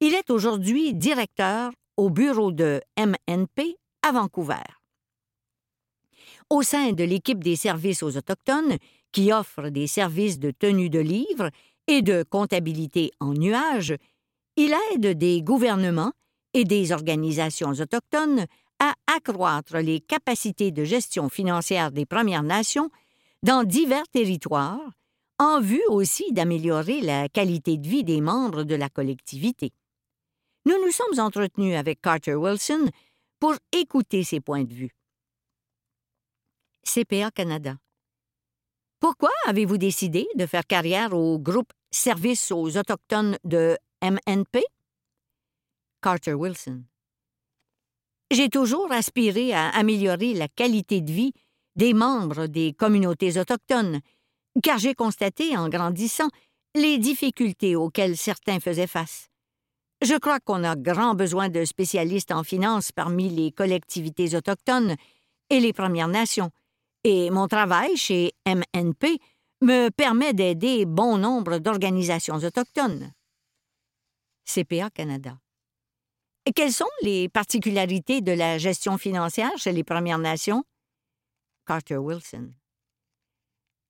il 0.00 0.14
est 0.14 0.30
aujourd'hui 0.30 0.94
directeur 0.94 1.70
au 1.98 2.08
bureau 2.08 2.50
de 2.50 2.80
MNP 2.98 3.76
à 4.02 4.12
Vancouver. 4.12 4.64
Au 6.48 6.62
sein 6.62 6.92
de 6.92 7.04
l'équipe 7.04 7.44
des 7.44 7.56
services 7.56 8.02
aux 8.02 8.16
Autochtones, 8.16 8.78
qui 9.12 9.34
offre 9.34 9.68
des 9.68 9.86
services 9.86 10.38
de 10.38 10.50
tenue 10.50 10.88
de 10.88 10.98
livres 10.98 11.50
et 11.86 12.00
de 12.00 12.22
comptabilité 12.22 13.10
en 13.20 13.34
nuage, 13.34 13.94
il 14.56 14.74
aide 14.94 15.18
des 15.18 15.42
gouvernements 15.42 16.12
et 16.54 16.64
des 16.64 16.90
organisations 16.90 17.72
autochtones 17.72 18.46
à 18.78 18.94
accroître 19.14 19.76
les 19.76 20.00
capacités 20.00 20.70
de 20.70 20.84
gestion 20.84 21.28
financière 21.28 21.92
des 21.92 22.06
Premières 22.06 22.42
Nations 22.42 22.88
dans 23.42 23.62
divers 23.62 24.08
territoires, 24.08 24.95
en 25.38 25.60
vue 25.60 25.82
aussi 25.88 26.32
d'améliorer 26.32 27.00
la 27.00 27.28
qualité 27.28 27.76
de 27.76 27.88
vie 27.88 28.04
des 28.04 28.20
membres 28.20 28.64
de 28.64 28.74
la 28.74 28.88
collectivité. 28.88 29.72
Nous 30.64 30.74
nous 30.84 30.90
sommes 30.90 31.20
entretenus 31.20 31.76
avec 31.76 32.00
Carter 32.00 32.34
Wilson 32.34 32.90
pour 33.38 33.54
écouter 33.72 34.24
ses 34.24 34.40
points 34.40 34.64
de 34.64 34.72
vue. 34.72 34.96
CPA 36.82 37.30
Canada. 37.30 37.76
Pourquoi 38.98 39.30
avez-vous 39.46 39.76
décidé 39.76 40.26
de 40.36 40.46
faire 40.46 40.66
carrière 40.66 41.12
au 41.12 41.38
groupe 41.38 41.72
Service 41.90 42.50
aux 42.50 42.76
Autochtones 42.76 43.38
de 43.44 43.76
MNP? 44.02 44.64
Carter 46.00 46.34
Wilson. 46.34 46.82
J'ai 48.30 48.48
toujours 48.48 48.90
aspiré 48.90 49.52
à 49.52 49.68
améliorer 49.68 50.34
la 50.34 50.48
qualité 50.48 51.00
de 51.00 51.12
vie 51.12 51.32
des 51.76 51.94
membres 51.94 52.46
des 52.46 52.72
communautés 52.72 53.38
autochtones, 53.38 54.00
car 54.62 54.78
j'ai 54.78 54.94
constaté 54.94 55.56
en 55.56 55.68
grandissant 55.68 56.28
les 56.74 56.98
difficultés 56.98 57.76
auxquelles 57.76 58.16
certains 58.16 58.60
faisaient 58.60 58.86
face. 58.86 59.28
Je 60.02 60.14
crois 60.14 60.40
qu'on 60.40 60.62
a 60.64 60.76
grand 60.76 61.14
besoin 61.14 61.48
de 61.48 61.64
spécialistes 61.64 62.32
en 62.32 62.44
finance 62.44 62.92
parmi 62.92 63.30
les 63.30 63.50
collectivités 63.50 64.34
autochtones 64.34 64.96
et 65.48 65.60
les 65.60 65.72
Premières 65.72 66.08
Nations, 66.08 66.50
et 67.04 67.30
mon 67.30 67.48
travail 67.48 67.96
chez 67.96 68.32
MNP 68.46 69.18
me 69.62 69.88
permet 69.88 70.34
d'aider 70.34 70.84
bon 70.84 71.16
nombre 71.16 71.58
d'organisations 71.58 72.36
autochtones. 72.36 73.12
CPA 74.44 74.90
Canada. 74.90 75.38
Quelles 76.54 76.72
sont 76.72 76.84
les 77.02 77.28
particularités 77.28 78.20
de 78.20 78.32
la 78.32 78.58
gestion 78.58 78.98
financière 78.98 79.56
chez 79.56 79.72
les 79.72 79.82
Premières 79.82 80.18
Nations? 80.18 80.62
Carter 81.66 81.96
Wilson. 81.96 82.52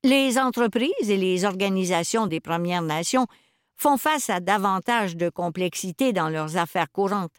Les 0.06 0.38
entreprises 0.38 1.10
et 1.10 1.16
les 1.16 1.44
organisations 1.44 2.28
des 2.28 2.38
Premières 2.38 2.80
Nations 2.80 3.26
font 3.74 3.96
face 3.96 4.30
à 4.30 4.38
davantage 4.38 5.16
de 5.16 5.28
complexité 5.28 6.12
dans 6.12 6.28
leurs 6.28 6.56
affaires 6.56 6.92
courantes. 6.92 7.34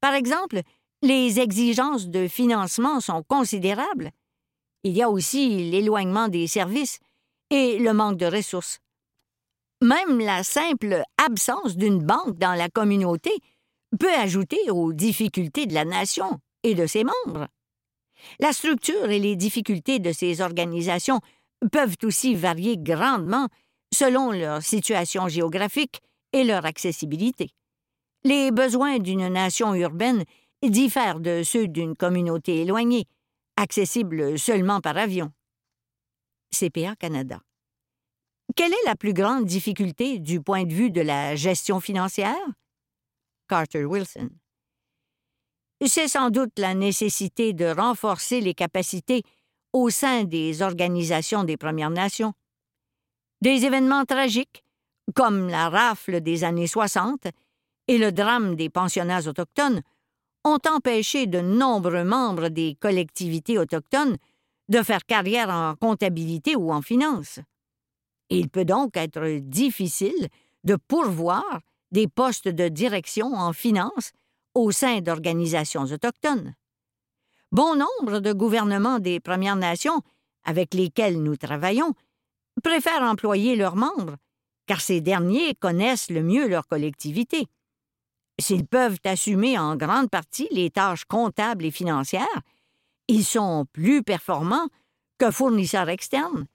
Par 0.00 0.14
exemple, 0.14 0.62
les 1.02 1.38
exigences 1.38 2.08
de 2.08 2.26
financement 2.26 2.98
sont 2.98 3.22
considérables. 3.22 4.10
Il 4.82 4.90
y 4.90 5.02
a 5.04 5.08
aussi 5.08 5.70
l'éloignement 5.70 6.26
des 6.26 6.48
services 6.48 6.98
et 7.50 7.78
le 7.78 7.92
manque 7.92 8.16
de 8.16 8.26
ressources. 8.26 8.80
Même 9.80 10.18
la 10.18 10.42
simple 10.42 11.00
absence 11.24 11.76
d'une 11.76 12.00
banque 12.00 12.38
dans 12.38 12.54
la 12.54 12.68
communauté 12.68 13.30
peut 14.00 14.14
ajouter 14.18 14.68
aux 14.68 14.92
difficultés 14.92 15.66
de 15.66 15.74
la 15.74 15.84
nation 15.84 16.40
et 16.64 16.74
de 16.74 16.88
ses 16.88 17.04
membres. 17.04 17.46
La 18.40 18.52
structure 18.52 19.10
et 19.10 19.20
les 19.20 19.36
difficultés 19.36 20.00
de 20.00 20.10
ces 20.10 20.40
organisations 20.40 21.20
peuvent 21.70 21.96
aussi 22.02 22.34
varier 22.34 22.76
grandement 22.76 23.48
selon 23.92 24.32
leur 24.32 24.62
situation 24.62 25.28
géographique 25.28 26.00
et 26.32 26.44
leur 26.44 26.66
accessibilité. 26.66 27.50
Les 28.24 28.50
besoins 28.50 28.98
d'une 28.98 29.28
nation 29.28 29.74
urbaine 29.74 30.24
diffèrent 30.62 31.20
de 31.20 31.42
ceux 31.42 31.68
d'une 31.68 31.94
communauté 31.94 32.62
éloignée, 32.62 33.06
accessible 33.56 34.38
seulement 34.38 34.80
par 34.80 34.96
avion. 34.96 35.30
CPA 36.50 36.96
Canada. 36.96 37.40
Quelle 38.56 38.72
est 38.72 38.86
la 38.86 38.96
plus 38.96 39.12
grande 39.12 39.44
difficulté 39.44 40.18
du 40.18 40.40
point 40.40 40.64
de 40.64 40.72
vue 40.72 40.90
de 40.90 41.00
la 41.00 41.34
gestion 41.34 41.80
financière? 41.80 42.36
Carter 43.48 43.84
Wilson. 43.84 44.30
C'est 45.86 46.08
sans 46.08 46.30
doute 46.30 46.58
la 46.58 46.74
nécessité 46.74 47.52
de 47.52 47.66
renforcer 47.66 48.40
les 48.40 48.54
capacités 48.54 49.22
au 49.74 49.90
sein 49.90 50.22
des 50.24 50.62
organisations 50.62 51.44
des 51.44 51.56
Premières 51.56 51.90
Nations. 51.90 52.32
Des 53.42 53.66
événements 53.66 54.04
tragiques, 54.04 54.64
comme 55.14 55.48
la 55.48 55.68
rafle 55.68 56.20
des 56.20 56.44
années 56.44 56.68
60 56.68 57.26
et 57.88 57.98
le 57.98 58.12
drame 58.12 58.54
des 58.54 58.70
pensionnats 58.70 59.26
autochtones, 59.26 59.82
ont 60.44 60.60
empêché 60.68 61.26
de 61.26 61.40
nombreux 61.40 62.04
membres 62.04 62.48
des 62.48 62.76
collectivités 62.80 63.58
autochtones 63.58 64.16
de 64.68 64.82
faire 64.82 65.04
carrière 65.04 65.50
en 65.50 65.74
comptabilité 65.74 66.54
ou 66.54 66.72
en 66.72 66.80
finance. 66.80 67.40
Il 68.30 68.48
peut 68.48 68.64
donc 68.64 68.96
être 68.96 69.38
difficile 69.40 70.28
de 70.62 70.76
pourvoir 70.76 71.60
des 71.90 72.06
postes 72.06 72.48
de 72.48 72.68
direction 72.68 73.34
en 73.34 73.52
finance 73.52 74.12
au 74.54 74.70
sein 74.70 75.00
d'organisations 75.00 75.84
autochtones. 75.84 76.54
Bon 77.54 77.76
nombre 77.76 78.18
de 78.18 78.32
gouvernements 78.32 78.98
des 78.98 79.20
Premières 79.20 79.54
Nations 79.54 80.02
avec 80.42 80.74
lesquels 80.74 81.22
nous 81.22 81.36
travaillons 81.36 81.94
préfèrent 82.64 83.02
employer 83.02 83.54
leurs 83.54 83.76
membres, 83.76 84.16
car 84.66 84.80
ces 84.80 85.00
derniers 85.00 85.54
connaissent 85.54 86.10
le 86.10 86.24
mieux 86.24 86.48
leur 86.48 86.66
collectivité. 86.66 87.46
S'ils 88.40 88.66
peuvent 88.66 88.98
assumer 89.04 89.56
en 89.56 89.76
grande 89.76 90.10
partie 90.10 90.48
les 90.50 90.68
tâches 90.68 91.04
comptables 91.04 91.64
et 91.64 91.70
financières, 91.70 92.42
ils 93.06 93.24
sont 93.24 93.66
plus 93.72 94.02
performants 94.02 94.66
que 95.18 95.30
fournisseurs 95.30 95.90
externes, 95.90 96.46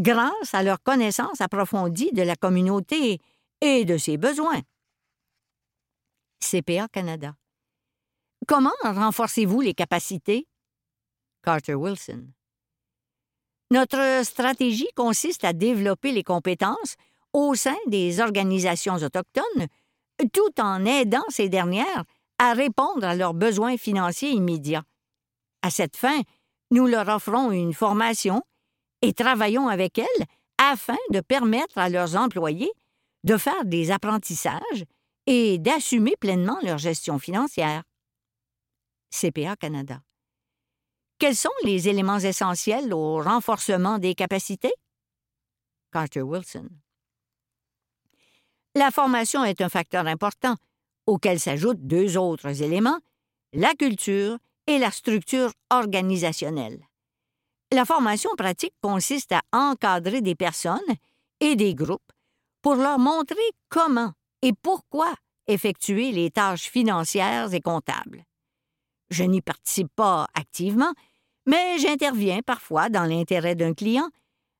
grâce 0.00 0.52
à 0.52 0.64
leur 0.64 0.82
connaissance 0.82 1.40
approfondie 1.40 2.10
de 2.10 2.22
la 2.22 2.34
communauté 2.34 3.20
et 3.60 3.84
de 3.84 3.96
ses 3.96 4.16
besoins. 4.16 4.62
CPA 6.40 6.88
Canada. 6.88 7.36
Comment 8.46 8.70
renforcez-vous 8.82 9.60
les 9.60 9.74
capacités? 9.74 10.46
Carter 11.42 11.74
Wilson. 11.74 12.26
Notre 13.70 14.24
stratégie 14.24 14.90
consiste 14.96 15.44
à 15.44 15.52
développer 15.52 16.12
les 16.12 16.24
compétences 16.24 16.96
au 17.32 17.54
sein 17.54 17.76
des 17.86 18.20
organisations 18.20 18.96
autochtones 18.96 19.66
tout 20.32 20.60
en 20.60 20.84
aidant 20.84 21.24
ces 21.28 21.48
dernières 21.48 22.04
à 22.38 22.52
répondre 22.52 23.04
à 23.04 23.14
leurs 23.14 23.34
besoins 23.34 23.76
financiers 23.76 24.30
immédiats. 24.30 24.84
À 25.62 25.70
cette 25.70 25.96
fin, 25.96 26.20
nous 26.70 26.86
leur 26.86 27.08
offrons 27.08 27.52
une 27.52 27.74
formation 27.74 28.42
et 29.02 29.12
travaillons 29.12 29.68
avec 29.68 29.98
elles 29.98 30.26
afin 30.58 30.96
de 31.10 31.20
permettre 31.20 31.78
à 31.78 31.88
leurs 31.88 32.16
employés 32.16 32.72
de 33.24 33.36
faire 33.36 33.64
des 33.64 33.90
apprentissages 33.90 34.84
et 35.26 35.58
d'assumer 35.58 36.16
pleinement 36.18 36.58
leur 36.62 36.78
gestion 36.78 37.18
financière. 37.18 37.82
CPA 39.10 39.56
Canada. 39.56 40.02
Quels 41.18 41.36
sont 41.36 41.50
les 41.64 41.88
éléments 41.88 42.18
essentiels 42.18 42.94
au 42.94 43.20
renforcement 43.22 43.98
des 43.98 44.14
capacités? 44.14 44.72
Carter 45.92 46.22
Wilson. 46.22 46.68
La 48.74 48.90
formation 48.90 49.44
est 49.44 49.60
un 49.60 49.68
facteur 49.68 50.06
important, 50.06 50.54
auquel 51.06 51.40
s'ajoutent 51.40 51.86
deux 51.86 52.16
autres 52.16 52.62
éléments, 52.62 53.00
la 53.52 53.74
culture 53.74 54.38
et 54.66 54.78
la 54.78 54.90
structure 54.90 55.52
organisationnelle. 55.70 56.86
La 57.72 57.84
formation 57.84 58.30
pratique 58.36 58.74
consiste 58.80 59.32
à 59.32 59.42
encadrer 59.52 60.22
des 60.22 60.34
personnes 60.34 60.80
et 61.40 61.56
des 61.56 61.74
groupes 61.74 62.12
pour 62.62 62.76
leur 62.76 62.98
montrer 62.98 63.36
comment 63.68 64.12
et 64.42 64.52
pourquoi 64.52 65.14
effectuer 65.46 66.12
les 66.12 66.30
tâches 66.30 66.70
financières 66.70 67.52
et 67.52 67.60
comptables. 67.60 68.24
Je 69.10 69.24
n'y 69.24 69.42
participe 69.42 69.92
pas 69.94 70.26
activement, 70.34 70.92
mais 71.46 71.78
j'interviens 71.78 72.40
parfois 72.42 72.88
dans 72.88 73.04
l'intérêt 73.04 73.54
d'un 73.54 73.74
client, 73.74 74.08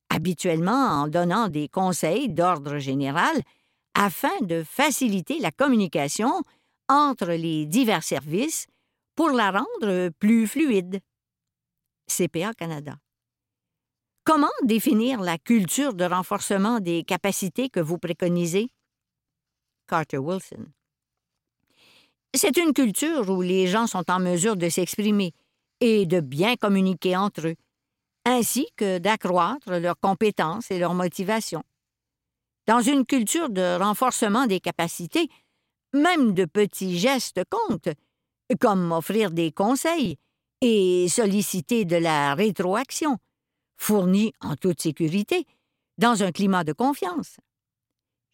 habituellement 0.08 1.02
en 1.02 1.08
donnant 1.08 1.48
des 1.48 1.68
conseils 1.68 2.28
d'ordre 2.28 2.78
général 2.78 3.42
afin 3.94 4.36
de 4.40 4.62
faciliter 4.62 5.38
la 5.38 5.50
communication 5.52 6.42
entre 6.88 7.32
les 7.32 7.66
divers 7.66 8.02
services 8.02 8.66
pour 9.14 9.30
la 9.30 9.50
rendre 9.50 10.08
plus 10.18 10.46
fluide. 10.46 11.00
CPA 12.08 12.52
Canada. 12.54 12.96
Comment 14.24 14.48
définir 14.64 15.20
la 15.20 15.38
culture 15.38 15.94
de 15.94 16.04
renforcement 16.04 16.80
des 16.80 17.04
capacités 17.04 17.68
que 17.68 17.80
vous 17.80 17.98
préconisez? 17.98 18.70
Carter 19.86 20.18
Wilson. 20.18 20.66
C'est 22.34 22.56
une 22.56 22.72
culture 22.72 23.28
où 23.28 23.42
les 23.42 23.66
gens 23.66 23.86
sont 23.86 24.08
en 24.08 24.20
mesure 24.20 24.56
de 24.56 24.68
s'exprimer 24.68 25.32
et 25.80 26.06
de 26.06 26.20
bien 26.20 26.54
communiquer 26.56 27.16
entre 27.16 27.48
eux, 27.48 27.56
ainsi 28.24 28.68
que 28.76 28.98
d'accroître 28.98 29.70
leurs 29.70 29.98
compétences 29.98 30.70
et 30.70 30.78
leurs 30.78 30.94
motivations. 30.94 31.64
Dans 32.66 32.80
une 32.80 33.04
culture 33.04 33.50
de 33.50 33.78
renforcement 33.78 34.46
des 34.46 34.60
capacités, 34.60 35.28
même 35.92 36.34
de 36.34 36.44
petits 36.44 36.98
gestes 36.98 37.42
comptent, 37.50 37.88
comme 38.60 38.92
offrir 38.92 39.32
des 39.32 39.50
conseils 39.50 40.16
et 40.60 41.08
solliciter 41.08 41.84
de 41.84 41.96
la 41.96 42.34
rétroaction, 42.34 43.18
fournie 43.76 44.32
en 44.40 44.54
toute 44.54 44.80
sécurité, 44.80 45.46
dans 45.98 46.22
un 46.22 46.30
climat 46.30 46.62
de 46.62 46.72
confiance. 46.72 47.38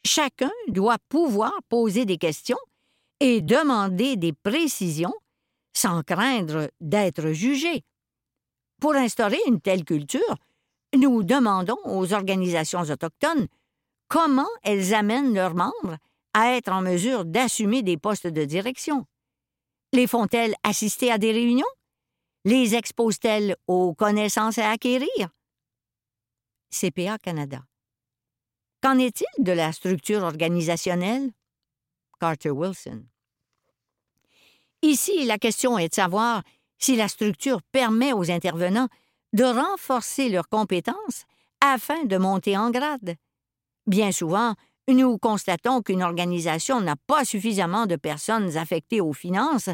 Chacun 0.04 0.50
doit 0.68 0.98
pouvoir 1.08 1.52
poser 1.68 2.04
des 2.04 2.18
questions 2.18 2.58
et 3.20 3.40
demander 3.40 4.16
des 4.16 4.32
précisions 4.32 5.14
sans 5.72 6.02
craindre 6.02 6.70
d'être 6.80 7.32
jugé. 7.32 7.84
Pour 8.80 8.94
instaurer 8.94 9.38
une 9.46 9.60
telle 9.60 9.84
culture, 9.84 10.36
nous 10.94 11.22
demandons 11.22 11.78
aux 11.84 12.12
organisations 12.12 12.80
autochtones 12.80 13.48
comment 14.08 14.48
elles 14.62 14.94
amènent 14.94 15.34
leurs 15.34 15.54
membres 15.54 15.96
à 16.34 16.52
être 16.52 16.70
en 16.70 16.82
mesure 16.82 17.24
d'assumer 17.24 17.82
des 17.82 17.96
postes 17.96 18.26
de 18.26 18.44
direction. 18.44 19.06
Les 19.92 20.06
font-elles 20.06 20.54
assister 20.62 21.10
à 21.10 21.18
des 21.18 21.32
réunions? 21.32 21.66
Les 22.44 22.74
exposent-elles 22.74 23.56
aux 23.66 23.94
connaissances 23.94 24.58
à 24.58 24.70
acquérir? 24.70 25.30
CPA 26.70 27.18
Canada. 27.18 27.62
Qu'en 28.82 28.98
est-il 28.98 29.44
de 29.44 29.52
la 29.52 29.72
structure 29.72 30.22
organisationnelle? 30.22 31.32
Carter 32.18 32.50
Wilson. 32.50 33.04
Ici, 34.82 35.24
la 35.24 35.38
question 35.38 35.78
est 35.78 35.88
de 35.88 35.94
savoir 35.94 36.42
si 36.78 36.96
la 36.96 37.08
structure 37.08 37.62
permet 37.72 38.12
aux 38.12 38.30
intervenants 38.30 38.88
de 39.32 39.44
renforcer 39.44 40.28
leurs 40.28 40.48
compétences 40.48 41.24
afin 41.60 42.04
de 42.04 42.16
monter 42.16 42.56
en 42.56 42.70
grade. 42.70 43.16
Bien 43.86 44.12
souvent, 44.12 44.54
nous 44.88 45.18
constatons 45.18 45.82
qu'une 45.82 46.02
organisation 46.02 46.80
n'a 46.80 46.96
pas 46.96 47.24
suffisamment 47.24 47.86
de 47.86 47.96
personnes 47.96 48.56
affectées 48.56 49.00
aux 49.00 49.12
finances 49.12 49.70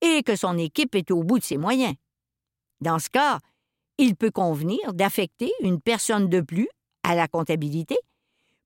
et 0.00 0.22
que 0.22 0.36
son 0.36 0.58
équipe 0.58 0.94
est 0.94 1.10
au 1.10 1.22
bout 1.22 1.38
de 1.38 1.44
ses 1.44 1.58
moyens. 1.58 1.94
Dans 2.80 2.98
ce 2.98 3.08
cas, 3.08 3.38
il 3.98 4.14
peut 4.16 4.30
convenir 4.30 4.94
d'affecter 4.94 5.52
une 5.60 5.80
personne 5.80 6.28
de 6.28 6.40
plus 6.40 6.68
à 7.02 7.14
la 7.14 7.28
comptabilité 7.28 7.98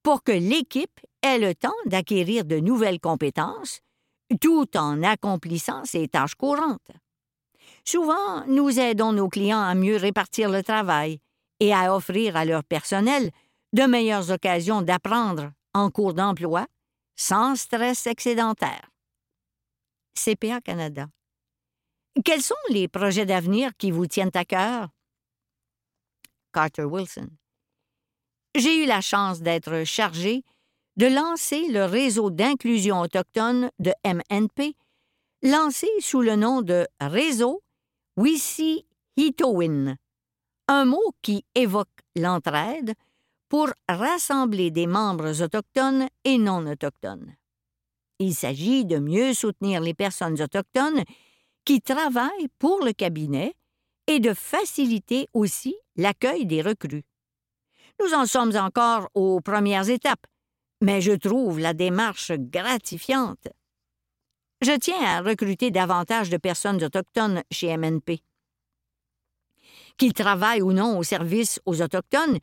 pour 0.03 0.23
que 0.23 0.33
l'équipe 0.33 1.01
ait 1.23 1.39
le 1.39 1.55
temps 1.55 1.71
d'acquérir 1.87 2.45
de 2.45 2.59
nouvelles 2.59 3.01
compétences 3.01 3.81
tout 4.41 4.77
en 4.77 5.03
accomplissant 5.03 5.85
ses 5.85 6.09
tâches 6.09 6.35
courantes. 6.35 6.91
Souvent, 7.85 8.47
nous 8.47 8.79
aidons 8.79 9.13
nos 9.13 9.29
clients 9.29 9.63
à 9.63 9.75
mieux 9.75 9.97
répartir 9.97 10.51
le 10.51 10.63
travail 10.63 11.19
et 11.61 11.75
à 11.75 11.95
offrir 11.95 12.37
à 12.37 12.45
leur 12.45 12.65
personnel 12.65 13.31
de 13.73 13.83
meilleures 13.83 14.31
occasions 14.31 14.83
d'apprendre 14.83 15.53
en 15.75 15.91
cours 15.91 16.15
d'emploi 16.15 16.67
sans 17.17 17.57
stress 17.57 18.07
excédentaire. 18.07 18.91
CPA 20.15 20.61
Canada. 20.61 21.07
Quels 22.25 22.43
sont 22.43 22.55
les 22.69 22.89
projets 22.89 23.27
d'avenir 23.27 23.71
qui 23.79 23.91
vous 23.91 24.07
tiennent 24.07 24.31
à 24.35 24.45
cœur? 24.45 24.89
Carter 26.53 26.85
Wilson. 26.85 27.29
J'ai 28.55 28.83
eu 28.83 28.87
la 28.87 29.01
chance 29.01 29.41
d'être 29.41 29.85
chargé 29.85 30.45
de 30.97 31.07
lancer 31.07 31.69
le 31.69 31.85
réseau 31.85 32.31
d'inclusion 32.31 33.01
autochtone 33.01 33.71
de 33.79 33.93
MNP, 34.05 34.75
lancé 35.43 35.89
sous 36.01 36.21
le 36.21 36.37
nom 36.37 36.63
de 36.63 36.87
Réseau 37.01 37.63
Wisi 38.17 38.87
Hitowin, 39.17 39.97
un 40.69 40.85
mot 40.85 41.15
qui 41.23 41.45
évoque 41.55 41.89
l'entraide 42.17 42.95
pour 43.49 43.69
rassembler 43.89 44.71
des 44.71 44.87
membres 44.87 45.43
autochtones 45.43 46.09
et 46.25 46.39
non 46.39 46.67
autochtones. 46.67 47.35
Il 48.19 48.35
s'agit 48.35 48.85
de 48.85 48.99
mieux 48.99 49.35
soutenir 49.35 49.81
les 49.81 49.95
personnes 49.95 50.41
autochtones 50.41 51.03
qui 51.65 51.81
travaillent 51.81 52.49
pour 52.59 52.85
le 52.85 52.93
cabinet 52.93 53.55
et 54.07 54.21
de 54.21 54.35
faciliter 54.35 55.29
aussi 55.33 55.75
l'accueil 55.97 56.47
des 56.47 56.63
recrues. 56.63 57.05
Nous 58.01 58.15
en 58.15 58.27
sommes 58.27 58.57
encore 58.57 59.09
aux 59.15 59.41
premières 59.41 59.89
étapes, 59.89 60.27
mais 60.83 61.01
je 61.01 61.13
trouve 61.13 61.61
la 61.61 61.75
démarche 61.75 62.33
gratifiante. 62.33 63.49
Je 64.61 64.77
tiens 64.77 65.01
à 65.01 65.23
recruter 65.23 65.71
davantage 65.71 66.29
de 66.29 66.37
personnes 66.37 66.83
autochtones 66.83 67.43
chez 67.53 67.77
MNP. 67.77 68.21
Qu'ils 69.97 70.13
travaillent 70.13 70.63
ou 70.63 70.73
non 70.73 70.99
au 70.99 71.05
service 71.05 71.61
aux 71.67 71.81
Autochtones, 71.81 72.39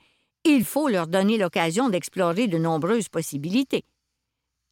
il 0.45 0.63
faut 0.63 0.87
leur 0.87 1.07
donner 1.07 1.37
l'occasion 1.37 1.89
d'explorer 1.89 2.47
de 2.47 2.57
nombreuses 2.57 3.09
possibilités. 3.09 3.83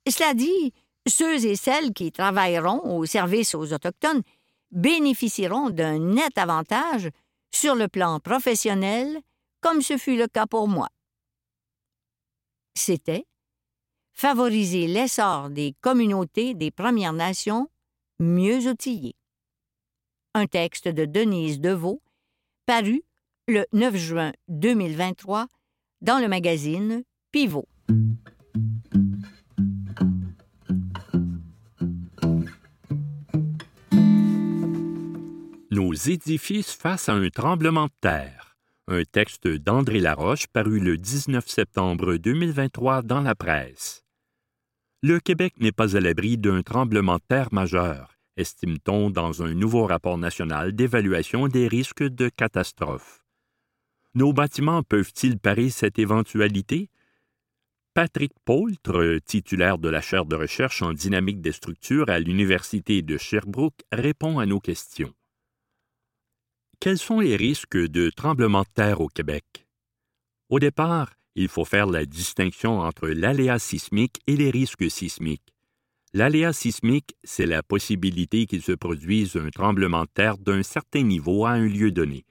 Cela 0.10 0.34
dit, 0.34 0.74
ceux 1.06 1.46
et 1.46 1.58
celles 1.58 1.94
qui 1.94 2.12
travailleront 2.12 2.98
au 2.98 3.06
service 3.06 3.54
aux 3.54 3.74
Autochtones 3.74 4.22
bénéficieront 4.72 5.72
d'un 5.72 6.00
net 6.00 6.38
avantage 6.38 7.10
sur 7.52 7.76
le 7.76 7.90
plan 7.90 8.22
professionnel, 8.22 9.20
comme 9.60 9.82
ce 9.82 9.98
fut 9.98 10.16
le 10.16 10.28
cas 10.28 10.46
pour 10.48 10.70
moi. 10.70 10.88
C'était 12.76 13.26
favoriser 14.18 14.88
l'essor 14.88 15.52
des 15.52 15.76
communautés 15.80 16.56
des 16.56 16.72
Premières 16.72 17.14
Nations 17.14 17.70
mieux 18.20 18.68
outillées. 18.68 19.16
Un 20.34 20.48
texte 20.48 20.88
de 20.88 21.06
Denise 21.06 21.62
Deveau, 21.62 22.02
paru 22.66 23.04
le 23.48 23.66
9 23.74 23.96
juin 23.96 24.34
2023 24.48 25.48
dans 26.02 26.18
le 26.18 26.28
magazine 26.28 27.04
Pivot. 27.32 27.68
Nos 35.70 35.94
édifices 35.94 36.74
face 36.74 37.08
à 37.08 37.14
un 37.14 37.30
tremblement 37.30 37.86
de 37.86 37.92
terre. 38.02 38.58
Un 38.88 39.04
texte 39.04 39.48
d'André 39.48 40.00
Laroche 40.00 40.48
paru 40.48 40.80
le 40.80 40.98
19 40.98 41.48
septembre 41.48 42.16
2023 42.16 43.04
dans 43.04 43.22
la 43.22 43.36
presse. 43.36 44.07
Le 45.08 45.22
Québec 45.22 45.54
n'est 45.62 45.72
pas 45.72 45.96
à 45.96 46.02
l'abri 46.02 46.38
d'un 46.38 46.62
tremblement 46.64 47.16
de 47.16 47.24
terre 47.30 47.48
majeur, 47.54 48.18
estime-t-on 48.36 49.10
dans 49.10 49.42
un 49.42 49.54
nouveau 49.54 49.86
rapport 49.86 50.18
national 50.18 50.74
d'évaluation 50.74 51.48
des 51.48 51.70
risques 51.70 52.04
de 52.04 52.28
catastrophe. 52.28 53.24
Nos 54.16 54.34
bâtiments 54.34 54.84
peuvent-ils 54.84 55.40
parer 55.40 55.70
cette 55.70 55.98
éventualité? 55.98 56.90
Patrick 57.94 58.34
Poultre, 58.44 59.20
titulaire 59.26 59.78
de 59.78 59.88
la 59.88 60.02
chaire 60.02 60.26
de 60.26 60.36
recherche 60.36 60.82
en 60.82 60.92
dynamique 60.92 61.40
des 61.40 61.54
structures 61.54 62.10
à 62.10 62.20
l'Université 62.20 63.02
de 63.02 63.18
Sherbrooke, 63.18 63.86
répond 63.94 64.40
à 64.40 64.46
nos 64.46 64.60
questions. 64.60 65.14
Quels 66.82 67.00
sont 67.00 67.22
les 67.22 67.38
risques 67.38 67.78
de 67.78 68.10
tremblement 68.10 68.64
de 68.64 68.74
terre 68.74 69.00
au 69.00 69.08
Québec? 69.08 69.70
Au 70.50 70.60
départ, 70.60 71.17
il 71.38 71.48
faut 71.48 71.66
faire 71.66 71.86
la 71.86 72.06
distinction 72.06 72.80
entre 72.80 73.08
l'aléa 73.08 73.60
sismique 73.60 74.20
et 74.26 74.36
les 74.36 74.50
risques 74.50 74.90
sismiques. 74.90 75.54
L'aléa 76.14 76.52
sismique, 76.52 77.16
c'est 77.24 77.46
la 77.46 77.62
possibilité 77.62 78.48
qu'il 78.48 78.64
se 78.64 78.72
produise 78.72 79.36
un 79.36 79.50
tremblement 79.50 80.02
de 80.02 80.10
terre 80.14 80.40
d'un 80.40 80.64
certain 80.64 81.04
niveau 81.04 81.46
à 81.46 81.52
un 81.52 81.68
lieu 81.68 81.92
donné. 81.92 82.26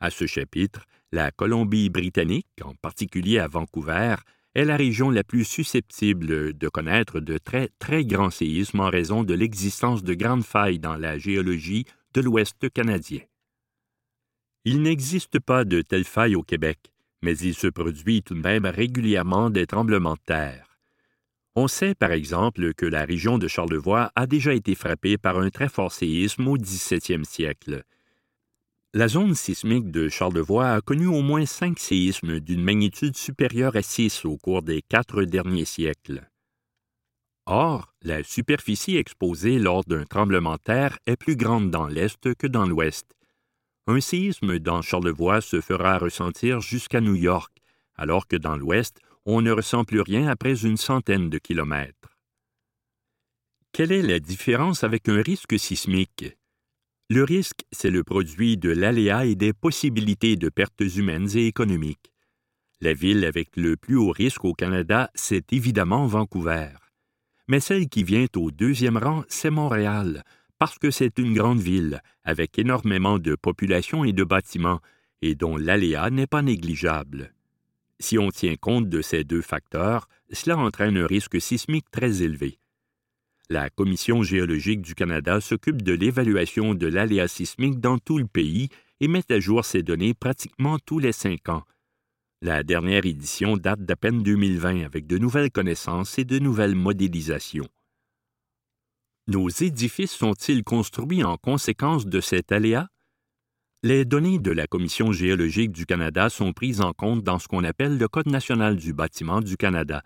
À 0.00 0.10
ce 0.10 0.26
chapitre, 0.26 0.86
la 1.12 1.30
Colombie-Britannique, 1.30 2.46
en 2.64 2.74
particulier 2.76 3.38
à 3.38 3.46
Vancouver, 3.46 4.14
est 4.54 4.64
la 4.64 4.76
région 4.76 5.10
la 5.10 5.22
plus 5.22 5.44
susceptible 5.44 6.54
de 6.56 6.68
connaître 6.68 7.20
de 7.20 7.36
très 7.36 7.68
très 7.78 8.06
grands 8.06 8.30
séismes 8.30 8.80
en 8.80 8.88
raison 8.88 9.22
de 9.22 9.34
l'existence 9.34 10.02
de 10.02 10.14
grandes 10.14 10.44
failles 10.44 10.78
dans 10.78 10.96
la 10.96 11.18
géologie 11.18 11.84
de 12.14 12.22
l'Ouest 12.22 12.70
canadien. 12.70 13.20
Il 14.64 14.80
n'existe 14.80 15.40
pas 15.40 15.64
de 15.64 15.82
telles 15.82 16.04
failles 16.04 16.36
au 16.36 16.42
Québec, 16.42 16.90
mais 17.22 17.36
il 17.38 17.54
se 17.54 17.66
produit 17.66 18.22
tout 18.22 18.34
de 18.34 18.40
même 18.40 18.66
régulièrement 18.66 19.50
des 19.50 19.66
tremblements 19.66 20.14
de 20.14 20.24
terre. 20.24 20.78
On 21.56 21.68
sait 21.68 21.94
par 21.94 22.12
exemple 22.12 22.74
que 22.74 22.86
la 22.86 23.04
région 23.04 23.36
de 23.36 23.48
Charlevoix 23.48 24.12
a 24.14 24.26
déjà 24.26 24.54
été 24.54 24.74
frappée 24.74 25.18
par 25.18 25.38
un 25.38 25.50
très 25.50 25.68
fort 25.68 25.92
séisme 25.92 26.46
au 26.46 26.56
XVIIe 26.56 27.24
siècle. 27.24 27.82
La 28.94 29.08
zone 29.08 29.34
sismique 29.34 29.90
de 29.90 30.08
Charlevoix 30.08 30.70
a 30.70 30.80
connu 30.80 31.06
au 31.06 31.22
moins 31.22 31.46
cinq 31.46 31.78
séismes 31.78 32.40
d'une 32.40 32.62
magnitude 32.62 33.16
supérieure 33.16 33.76
à 33.76 33.82
six 33.82 34.24
au 34.24 34.36
cours 34.36 34.62
des 34.62 34.82
quatre 34.82 35.22
derniers 35.22 35.64
siècles. 35.64 36.28
Or, 37.46 37.92
la 38.02 38.22
superficie 38.22 38.96
exposée 38.96 39.58
lors 39.58 39.84
d'un 39.84 40.04
tremblement 40.04 40.54
de 40.54 40.62
terre 40.62 40.98
est 41.06 41.16
plus 41.16 41.36
grande 41.36 41.70
dans 41.70 41.86
l'Est 41.86 42.34
que 42.34 42.46
dans 42.46 42.66
l'Ouest, 42.66 43.16
un 43.86 44.00
séisme 44.00 44.58
dans 44.58 44.82
Charlevoix 44.82 45.40
se 45.40 45.60
fera 45.60 45.98
ressentir 45.98 46.60
jusqu'à 46.60 47.00
New 47.00 47.14
York, 47.14 47.52
alors 47.96 48.26
que 48.26 48.36
dans 48.36 48.56
l'Ouest, 48.56 49.00
on 49.26 49.42
ne 49.42 49.50
ressent 49.50 49.84
plus 49.84 50.00
rien 50.00 50.28
après 50.28 50.64
une 50.64 50.76
centaine 50.76 51.28
de 51.28 51.38
kilomètres. 51.38 52.16
Quelle 53.72 53.92
est 53.92 54.02
la 54.02 54.18
différence 54.18 54.84
avec 54.84 55.08
un 55.08 55.22
risque 55.22 55.58
sismique? 55.58 56.24
Le 57.08 57.24
risque, 57.24 57.62
c'est 57.72 57.90
le 57.90 58.04
produit 58.04 58.56
de 58.56 58.70
l'aléa 58.70 59.26
et 59.26 59.34
des 59.34 59.52
possibilités 59.52 60.36
de 60.36 60.48
pertes 60.48 60.80
humaines 60.80 61.28
et 61.34 61.46
économiques. 61.46 62.12
La 62.80 62.94
ville 62.94 63.24
avec 63.24 63.56
le 63.56 63.76
plus 63.76 63.96
haut 63.96 64.12
risque 64.12 64.44
au 64.44 64.54
Canada, 64.54 65.10
c'est 65.14 65.52
évidemment 65.52 66.06
Vancouver. 66.06 66.70
Mais 67.48 67.60
celle 67.60 67.88
qui 67.88 68.04
vient 68.04 68.26
au 68.36 68.50
deuxième 68.50 68.96
rang, 68.96 69.24
c'est 69.28 69.50
Montréal, 69.50 70.24
parce 70.60 70.78
que 70.78 70.90
c'est 70.90 71.18
une 71.18 71.32
grande 71.32 71.58
ville, 71.58 72.02
avec 72.22 72.58
énormément 72.58 73.18
de 73.18 73.34
population 73.34 74.04
et 74.04 74.12
de 74.12 74.24
bâtiments, 74.24 74.80
et 75.22 75.34
dont 75.34 75.56
l'aléa 75.56 76.10
n'est 76.10 76.26
pas 76.26 76.42
négligeable. 76.42 77.32
Si 77.98 78.18
on 78.18 78.30
tient 78.30 78.56
compte 78.56 78.90
de 78.90 79.00
ces 79.00 79.24
deux 79.24 79.40
facteurs, 79.40 80.06
cela 80.30 80.58
entraîne 80.58 80.98
un 80.98 81.06
risque 81.06 81.40
sismique 81.40 81.90
très 81.90 82.22
élevé. 82.22 82.58
La 83.48 83.70
Commission 83.70 84.22
géologique 84.22 84.82
du 84.82 84.94
Canada 84.94 85.40
s'occupe 85.40 85.80
de 85.80 85.94
l'évaluation 85.94 86.74
de 86.74 86.86
l'aléa 86.86 87.26
sismique 87.26 87.80
dans 87.80 87.96
tout 87.96 88.18
le 88.18 88.26
pays 88.26 88.68
et 89.00 89.08
met 89.08 89.32
à 89.32 89.40
jour 89.40 89.64
ces 89.64 89.82
données 89.82 90.12
pratiquement 90.12 90.78
tous 90.78 90.98
les 90.98 91.12
cinq 91.12 91.48
ans. 91.48 91.64
La 92.42 92.62
dernière 92.64 93.06
édition 93.06 93.56
date 93.56 93.86
d'à 93.86 93.96
peine 93.96 94.22
2020 94.22 94.84
avec 94.84 95.06
de 95.06 95.16
nouvelles 95.16 95.50
connaissances 95.50 96.18
et 96.18 96.26
de 96.26 96.38
nouvelles 96.38 96.74
modélisations. 96.74 97.68
Nos 99.30 99.48
édifices 99.48 100.10
sont-ils 100.10 100.64
construits 100.64 101.22
en 101.22 101.36
conséquence 101.36 102.04
de 102.04 102.20
cet 102.20 102.50
aléa? 102.50 102.88
Les 103.84 104.04
données 104.04 104.40
de 104.40 104.50
la 104.50 104.66
Commission 104.66 105.12
géologique 105.12 105.70
du 105.70 105.86
Canada 105.86 106.28
sont 106.28 106.52
prises 106.52 106.80
en 106.80 106.92
compte 106.92 107.22
dans 107.22 107.38
ce 107.38 107.46
qu'on 107.46 107.62
appelle 107.62 107.96
le 107.96 108.08
Code 108.08 108.26
national 108.26 108.74
du 108.74 108.92
bâtiment 108.92 109.40
du 109.40 109.56
Canada. 109.56 110.02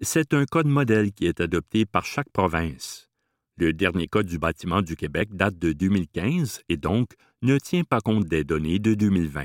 C'est 0.00 0.32
un 0.32 0.46
code 0.46 0.66
modèle 0.66 1.12
qui 1.12 1.26
est 1.26 1.42
adopté 1.42 1.84
par 1.84 2.06
chaque 2.06 2.30
province. 2.30 3.10
Le 3.58 3.74
dernier 3.74 4.08
Code 4.08 4.24
du 4.24 4.38
bâtiment 4.38 4.80
du 4.80 4.96
Québec 4.96 5.28
date 5.36 5.58
de 5.58 5.74
2015 5.74 6.62
et 6.70 6.78
donc 6.78 7.10
ne 7.42 7.58
tient 7.58 7.84
pas 7.84 8.00
compte 8.00 8.24
des 8.24 8.44
données 8.44 8.78
de 8.78 8.94
2020. 8.94 9.44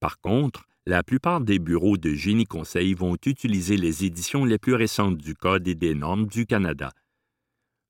Par 0.00 0.18
contre, 0.18 0.64
la 0.84 1.04
plupart 1.04 1.42
des 1.42 1.60
bureaux 1.60 1.96
de 1.96 2.12
génie 2.14 2.46
conseil 2.46 2.92
vont 2.92 3.14
utiliser 3.24 3.76
les 3.76 4.04
éditions 4.04 4.44
les 4.44 4.58
plus 4.58 4.74
récentes 4.74 5.18
du 5.18 5.36
Code 5.36 5.68
et 5.68 5.76
des 5.76 5.94
normes 5.94 6.26
du 6.26 6.44
Canada. 6.44 6.90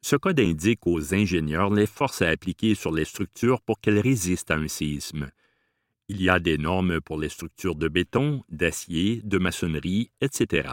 Ce 0.03 0.17
code 0.17 0.41
indique 0.41 0.87
aux 0.87 1.15
ingénieurs 1.15 1.71
les 1.71 1.87
forces 1.87 2.23
à 2.23 2.29
appliquer 2.29 2.75
sur 2.75 2.93
les 2.93 3.05
structures 3.05 3.61
pour 3.61 3.81
qu'elles 3.81 4.01
résistent 4.01 4.51
à 4.51 4.57
un 4.57 4.69
séisme. 4.69 5.31
Il 6.09 6.23
y 6.23 6.29
a 6.29 6.41
des 6.41 6.59
normes 6.59 7.01
pour 7.01 7.19
les 7.19 7.29
structures 7.29 7.77
de 7.77 7.87
béton, 7.87 8.43
d'acier, 8.49 9.21
de 9.23 9.39
maçonnerie, 9.39 10.11
etc. 10.21 10.71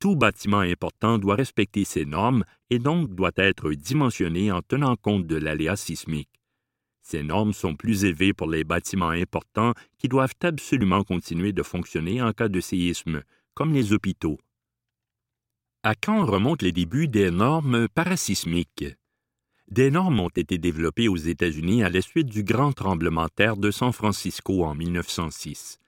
Tout 0.00 0.16
bâtiment 0.16 0.58
important 0.58 1.18
doit 1.18 1.36
respecter 1.36 1.84
ces 1.84 2.04
normes 2.04 2.44
et 2.70 2.78
donc 2.78 3.14
doit 3.14 3.32
être 3.36 3.72
dimensionné 3.72 4.50
en 4.50 4.60
tenant 4.60 4.96
compte 4.96 5.26
de 5.26 5.36
l'aléa 5.36 5.76
sismique. 5.76 6.40
Ces 7.02 7.22
normes 7.22 7.52
sont 7.52 7.76
plus 7.76 8.04
élevées 8.04 8.32
pour 8.32 8.48
les 8.48 8.64
bâtiments 8.64 9.10
importants 9.10 9.74
qui 9.98 10.08
doivent 10.08 10.34
absolument 10.42 11.04
continuer 11.04 11.52
de 11.52 11.62
fonctionner 11.62 12.22
en 12.22 12.32
cas 12.32 12.48
de 12.48 12.60
séisme, 12.60 13.22
comme 13.54 13.72
les 13.72 13.92
hôpitaux. 13.92 14.38
À 15.86 15.94
quand 15.94 16.24
remontent 16.24 16.64
les 16.64 16.72
débuts 16.72 17.08
des 17.08 17.30
normes 17.30 17.88
parasismiques? 17.88 18.86
Des 19.68 19.90
normes 19.90 20.18
ont 20.18 20.30
été 20.30 20.56
développées 20.56 21.08
aux 21.08 21.16
États-Unis 21.18 21.82
à 21.82 21.90
la 21.90 22.00
suite 22.00 22.28
du 22.28 22.42
grand 22.42 22.72
tremblement 22.72 23.24
de 23.24 23.30
terre 23.36 23.58
de 23.58 23.70
San 23.70 23.92
Francisco 23.92 24.64
en 24.64 24.74
1906. 24.74 25.78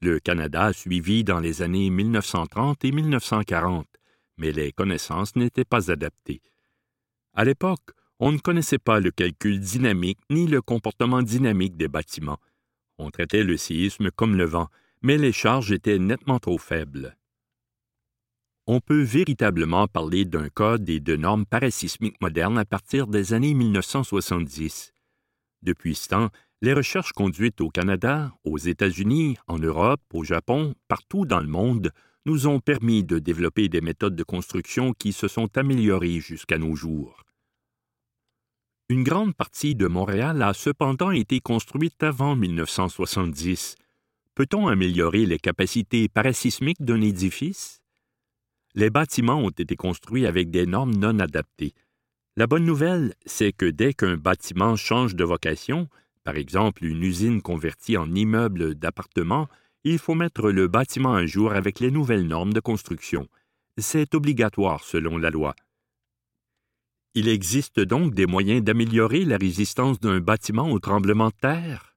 Le 0.00 0.18
Canada 0.18 0.64
a 0.64 0.72
suivi 0.72 1.24
dans 1.24 1.40
les 1.40 1.60
années 1.60 1.90
1930 1.90 2.86
et 2.86 2.92
1940, 2.92 3.86
mais 4.38 4.50
les 4.50 4.72
connaissances 4.72 5.36
n'étaient 5.36 5.66
pas 5.66 5.90
adaptées. 5.90 6.40
À 7.34 7.44
l'époque, 7.44 7.90
on 8.20 8.32
ne 8.32 8.38
connaissait 8.38 8.78
pas 8.78 8.98
le 8.98 9.10
calcul 9.10 9.60
dynamique 9.60 10.20
ni 10.30 10.46
le 10.46 10.62
comportement 10.62 11.20
dynamique 11.20 11.76
des 11.76 11.88
bâtiments. 11.88 12.40
On 12.96 13.10
traitait 13.10 13.44
le 13.44 13.58
séisme 13.58 14.10
comme 14.10 14.36
le 14.36 14.44
vent, 14.44 14.68
mais 15.02 15.18
les 15.18 15.32
charges 15.32 15.70
étaient 15.70 15.98
nettement 15.98 16.38
trop 16.38 16.56
faibles. 16.56 17.14
On 18.66 18.80
peut 18.80 19.02
véritablement 19.02 19.86
parler 19.88 20.24
d'un 20.24 20.48
code 20.48 20.88
et 20.88 20.98
de 20.98 21.16
normes 21.16 21.44
parasismiques 21.44 22.20
modernes 22.22 22.56
à 22.56 22.64
partir 22.64 23.06
des 23.06 23.34
années 23.34 23.52
1970. 23.52 24.94
Depuis 25.60 25.94
ce 25.94 26.08
temps, 26.08 26.30
les 26.62 26.72
recherches 26.72 27.12
conduites 27.12 27.60
au 27.60 27.68
Canada, 27.68 28.32
aux 28.44 28.56
États-Unis, 28.56 29.36
en 29.48 29.58
Europe, 29.58 30.00
au 30.14 30.24
Japon, 30.24 30.74
partout 30.88 31.26
dans 31.26 31.40
le 31.40 31.46
monde, 31.46 31.92
nous 32.24 32.46
ont 32.46 32.58
permis 32.58 33.04
de 33.04 33.18
développer 33.18 33.68
des 33.68 33.82
méthodes 33.82 34.16
de 34.16 34.22
construction 34.22 34.94
qui 34.94 35.12
se 35.12 35.28
sont 35.28 35.58
améliorées 35.58 36.20
jusqu'à 36.20 36.56
nos 36.56 36.74
jours. 36.74 37.22
Une 38.88 39.04
grande 39.04 39.34
partie 39.34 39.74
de 39.74 39.88
Montréal 39.88 40.40
a 40.40 40.54
cependant 40.54 41.10
été 41.10 41.40
construite 41.40 42.02
avant 42.02 42.34
1970. 42.34 43.76
Peut-on 44.34 44.68
améliorer 44.68 45.26
les 45.26 45.38
capacités 45.38 46.08
parasismiques 46.08 46.82
d'un 46.82 47.02
édifice? 47.02 47.83
Les 48.74 48.90
bâtiments 48.90 49.38
ont 49.38 49.50
été 49.50 49.76
construits 49.76 50.26
avec 50.26 50.50
des 50.50 50.66
normes 50.66 50.94
non 50.94 51.18
adaptées. 51.20 51.74
La 52.36 52.48
bonne 52.48 52.64
nouvelle, 52.64 53.14
c'est 53.24 53.52
que 53.52 53.66
dès 53.66 53.94
qu'un 53.94 54.16
bâtiment 54.16 54.74
change 54.74 55.14
de 55.14 55.22
vocation, 55.22 55.88
par 56.24 56.36
exemple 56.36 56.84
une 56.84 57.02
usine 57.02 57.40
convertie 57.40 57.96
en 57.96 58.12
immeuble 58.12 58.74
d'appartements, 58.74 59.48
il 59.84 59.98
faut 59.98 60.14
mettre 60.14 60.50
le 60.50 60.66
bâtiment 60.66 61.14
à 61.14 61.26
jour 61.26 61.52
avec 61.52 61.78
les 61.78 61.92
nouvelles 61.92 62.26
normes 62.26 62.52
de 62.52 62.60
construction. 62.60 63.28
C'est 63.78 64.14
obligatoire 64.14 64.82
selon 64.82 65.18
la 65.18 65.30
loi. 65.30 65.54
Il 67.14 67.28
existe 67.28 67.78
donc 67.78 68.14
des 68.14 68.26
moyens 68.26 68.64
d'améliorer 68.64 69.24
la 69.24 69.36
résistance 69.36 70.00
d'un 70.00 70.18
bâtiment 70.18 70.72
au 70.72 70.80
tremblement 70.80 71.28
de 71.28 71.34
terre? 71.40 71.96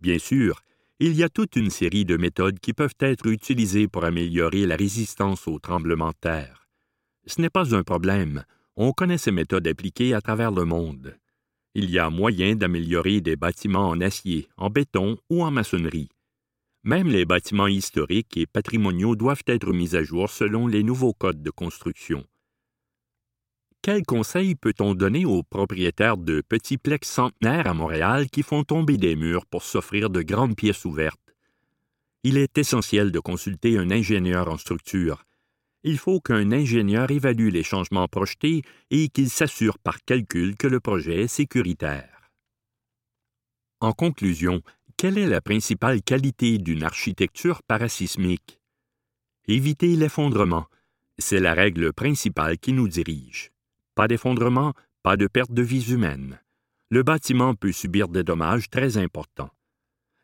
Bien 0.00 0.20
sûr, 0.20 0.62
il 1.00 1.14
y 1.14 1.22
a 1.22 1.28
toute 1.28 1.54
une 1.54 1.70
série 1.70 2.04
de 2.04 2.16
méthodes 2.16 2.58
qui 2.58 2.72
peuvent 2.72 2.96
être 2.98 3.26
utilisées 3.26 3.86
pour 3.86 4.04
améliorer 4.04 4.66
la 4.66 4.74
résistance 4.74 5.46
au 5.46 5.60
tremblement 5.60 6.08
de 6.08 6.16
terre. 6.20 6.68
Ce 7.26 7.40
n'est 7.40 7.50
pas 7.50 7.74
un 7.74 7.84
problème, 7.84 8.44
on 8.74 8.92
connaît 8.92 9.18
ces 9.18 9.30
méthodes 9.30 9.68
appliquées 9.68 10.14
à 10.14 10.20
travers 10.20 10.50
le 10.50 10.64
monde. 10.64 11.16
Il 11.74 11.90
y 11.90 12.00
a 12.00 12.10
moyen 12.10 12.56
d'améliorer 12.56 13.20
des 13.20 13.36
bâtiments 13.36 13.88
en 13.88 14.00
acier, 14.00 14.48
en 14.56 14.70
béton 14.70 15.18
ou 15.30 15.44
en 15.44 15.52
maçonnerie. 15.52 16.08
Même 16.82 17.08
les 17.08 17.24
bâtiments 17.24 17.68
historiques 17.68 18.36
et 18.36 18.46
patrimoniaux 18.46 19.14
doivent 19.14 19.44
être 19.46 19.72
mis 19.72 19.94
à 19.94 20.02
jour 20.02 20.30
selon 20.30 20.66
les 20.66 20.82
nouveaux 20.82 21.12
codes 21.12 21.42
de 21.42 21.50
construction. 21.50 22.24
Quels 23.82 24.04
conseils 24.04 24.54
peut-on 24.54 24.94
donner 24.94 25.24
aux 25.24 25.42
propriétaires 25.42 26.16
de 26.16 26.42
petits 26.46 26.78
plex 26.78 27.08
centenaires 27.08 27.66
à 27.66 27.74
Montréal 27.74 28.28
qui 28.28 28.42
font 28.42 28.64
tomber 28.64 28.96
des 28.96 29.16
murs 29.16 29.46
pour 29.46 29.62
s'offrir 29.62 30.10
de 30.10 30.22
grandes 30.22 30.56
pièces 30.56 30.84
ouvertes? 30.84 31.34
Il 32.24 32.36
est 32.36 32.58
essentiel 32.58 33.12
de 33.12 33.20
consulter 33.20 33.78
un 33.78 33.90
ingénieur 33.90 34.48
en 34.48 34.58
structure. 34.58 35.24
Il 35.84 35.96
faut 35.96 36.20
qu'un 36.20 36.50
ingénieur 36.50 37.10
évalue 37.10 37.50
les 37.50 37.62
changements 37.62 38.08
projetés 38.08 38.62
et 38.90 39.08
qu'il 39.08 39.30
s'assure 39.30 39.78
par 39.78 40.04
calcul 40.04 40.56
que 40.56 40.66
le 40.66 40.80
projet 40.80 41.22
est 41.22 41.28
sécuritaire. 41.28 42.32
En 43.80 43.92
conclusion, 43.92 44.60
quelle 44.96 45.18
est 45.18 45.28
la 45.28 45.40
principale 45.40 46.02
qualité 46.02 46.58
d'une 46.58 46.82
architecture 46.82 47.62
parasismique? 47.62 48.58
Éviter 49.46 49.94
l'effondrement. 49.94 50.66
C'est 51.18 51.40
la 51.40 51.54
règle 51.54 51.92
principale 51.92 52.58
qui 52.58 52.72
nous 52.72 52.88
dirige. 52.88 53.52
Pas 53.98 54.06
d'effondrement, 54.06 54.74
pas 55.02 55.16
de 55.16 55.26
perte 55.26 55.50
de 55.50 55.60
vies 55.60 55.90
humaines. 55.92 56.38
Le 56.88 57.02
bâtiment 57.02 57.56
peut 57.56 57.72
subir 57.72 58.06
des 58.06 58.22
dommages 58.22 58.70
très 58.70 58.96
importants. 58.96 59.50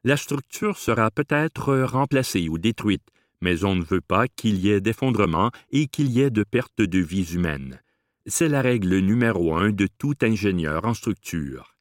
La 0.04 0.16
structure 0.16 0.78
sera 0.78 1.10
peut-être 1.10 1.74
remplacée 1.78 2.48
ou 2.48 2.56
détruite, 2.56 3.02
mais 3.40 3.64
on 3.64 3.74
ne 3.74 3.82
veut 3.82 4.00
pas 4.00 4.28
qu'il 4.28 4.58
y 4.58 4.70
ait 4.70 4.80
d'effondrement 4.80 5.50
et 5.72 5.88
qu'il 5.88 6.12
y 6.12 6.20
ait 6.20 6.30
de 6.30 6.44
perte 6.44 6.82
de 6.82 7.00
vies 7.00 7.34
humaines. 7.34 7.80
C'est 8.26 8.48
la 8.48 8.62
règle 8.62 8.96
numéro 8.98 9.56
un 9.56 9.70
de 9.70 9.88
tout 9.98 10.14
ingénieur 10.22 10.84
en 10.84 10.94
structure. 10.94 11.74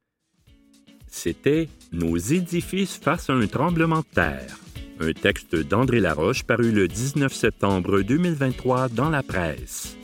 C'était 1.06 1.70
Nos 1.92 2.18
édifices 2.18 2.98
face 2.98 3.30
à 3.30 3.34
un 3.34 3.46
tremblement 3.46 4.00
de 4.00 4.16
terre, 4.16 4.58
un 5.00 5.14
texte 5.14 5.56
d'André 5.56 6.00
Laroche 6.00 6.42
paru 6.42 6.72
le 6.72 6.88
19 6.88 7.32
septembre 7.32 8.02
2023 8.02 8.90
dans 8.90 9.12
la 9.12 9.22
presse. 9.22 9.96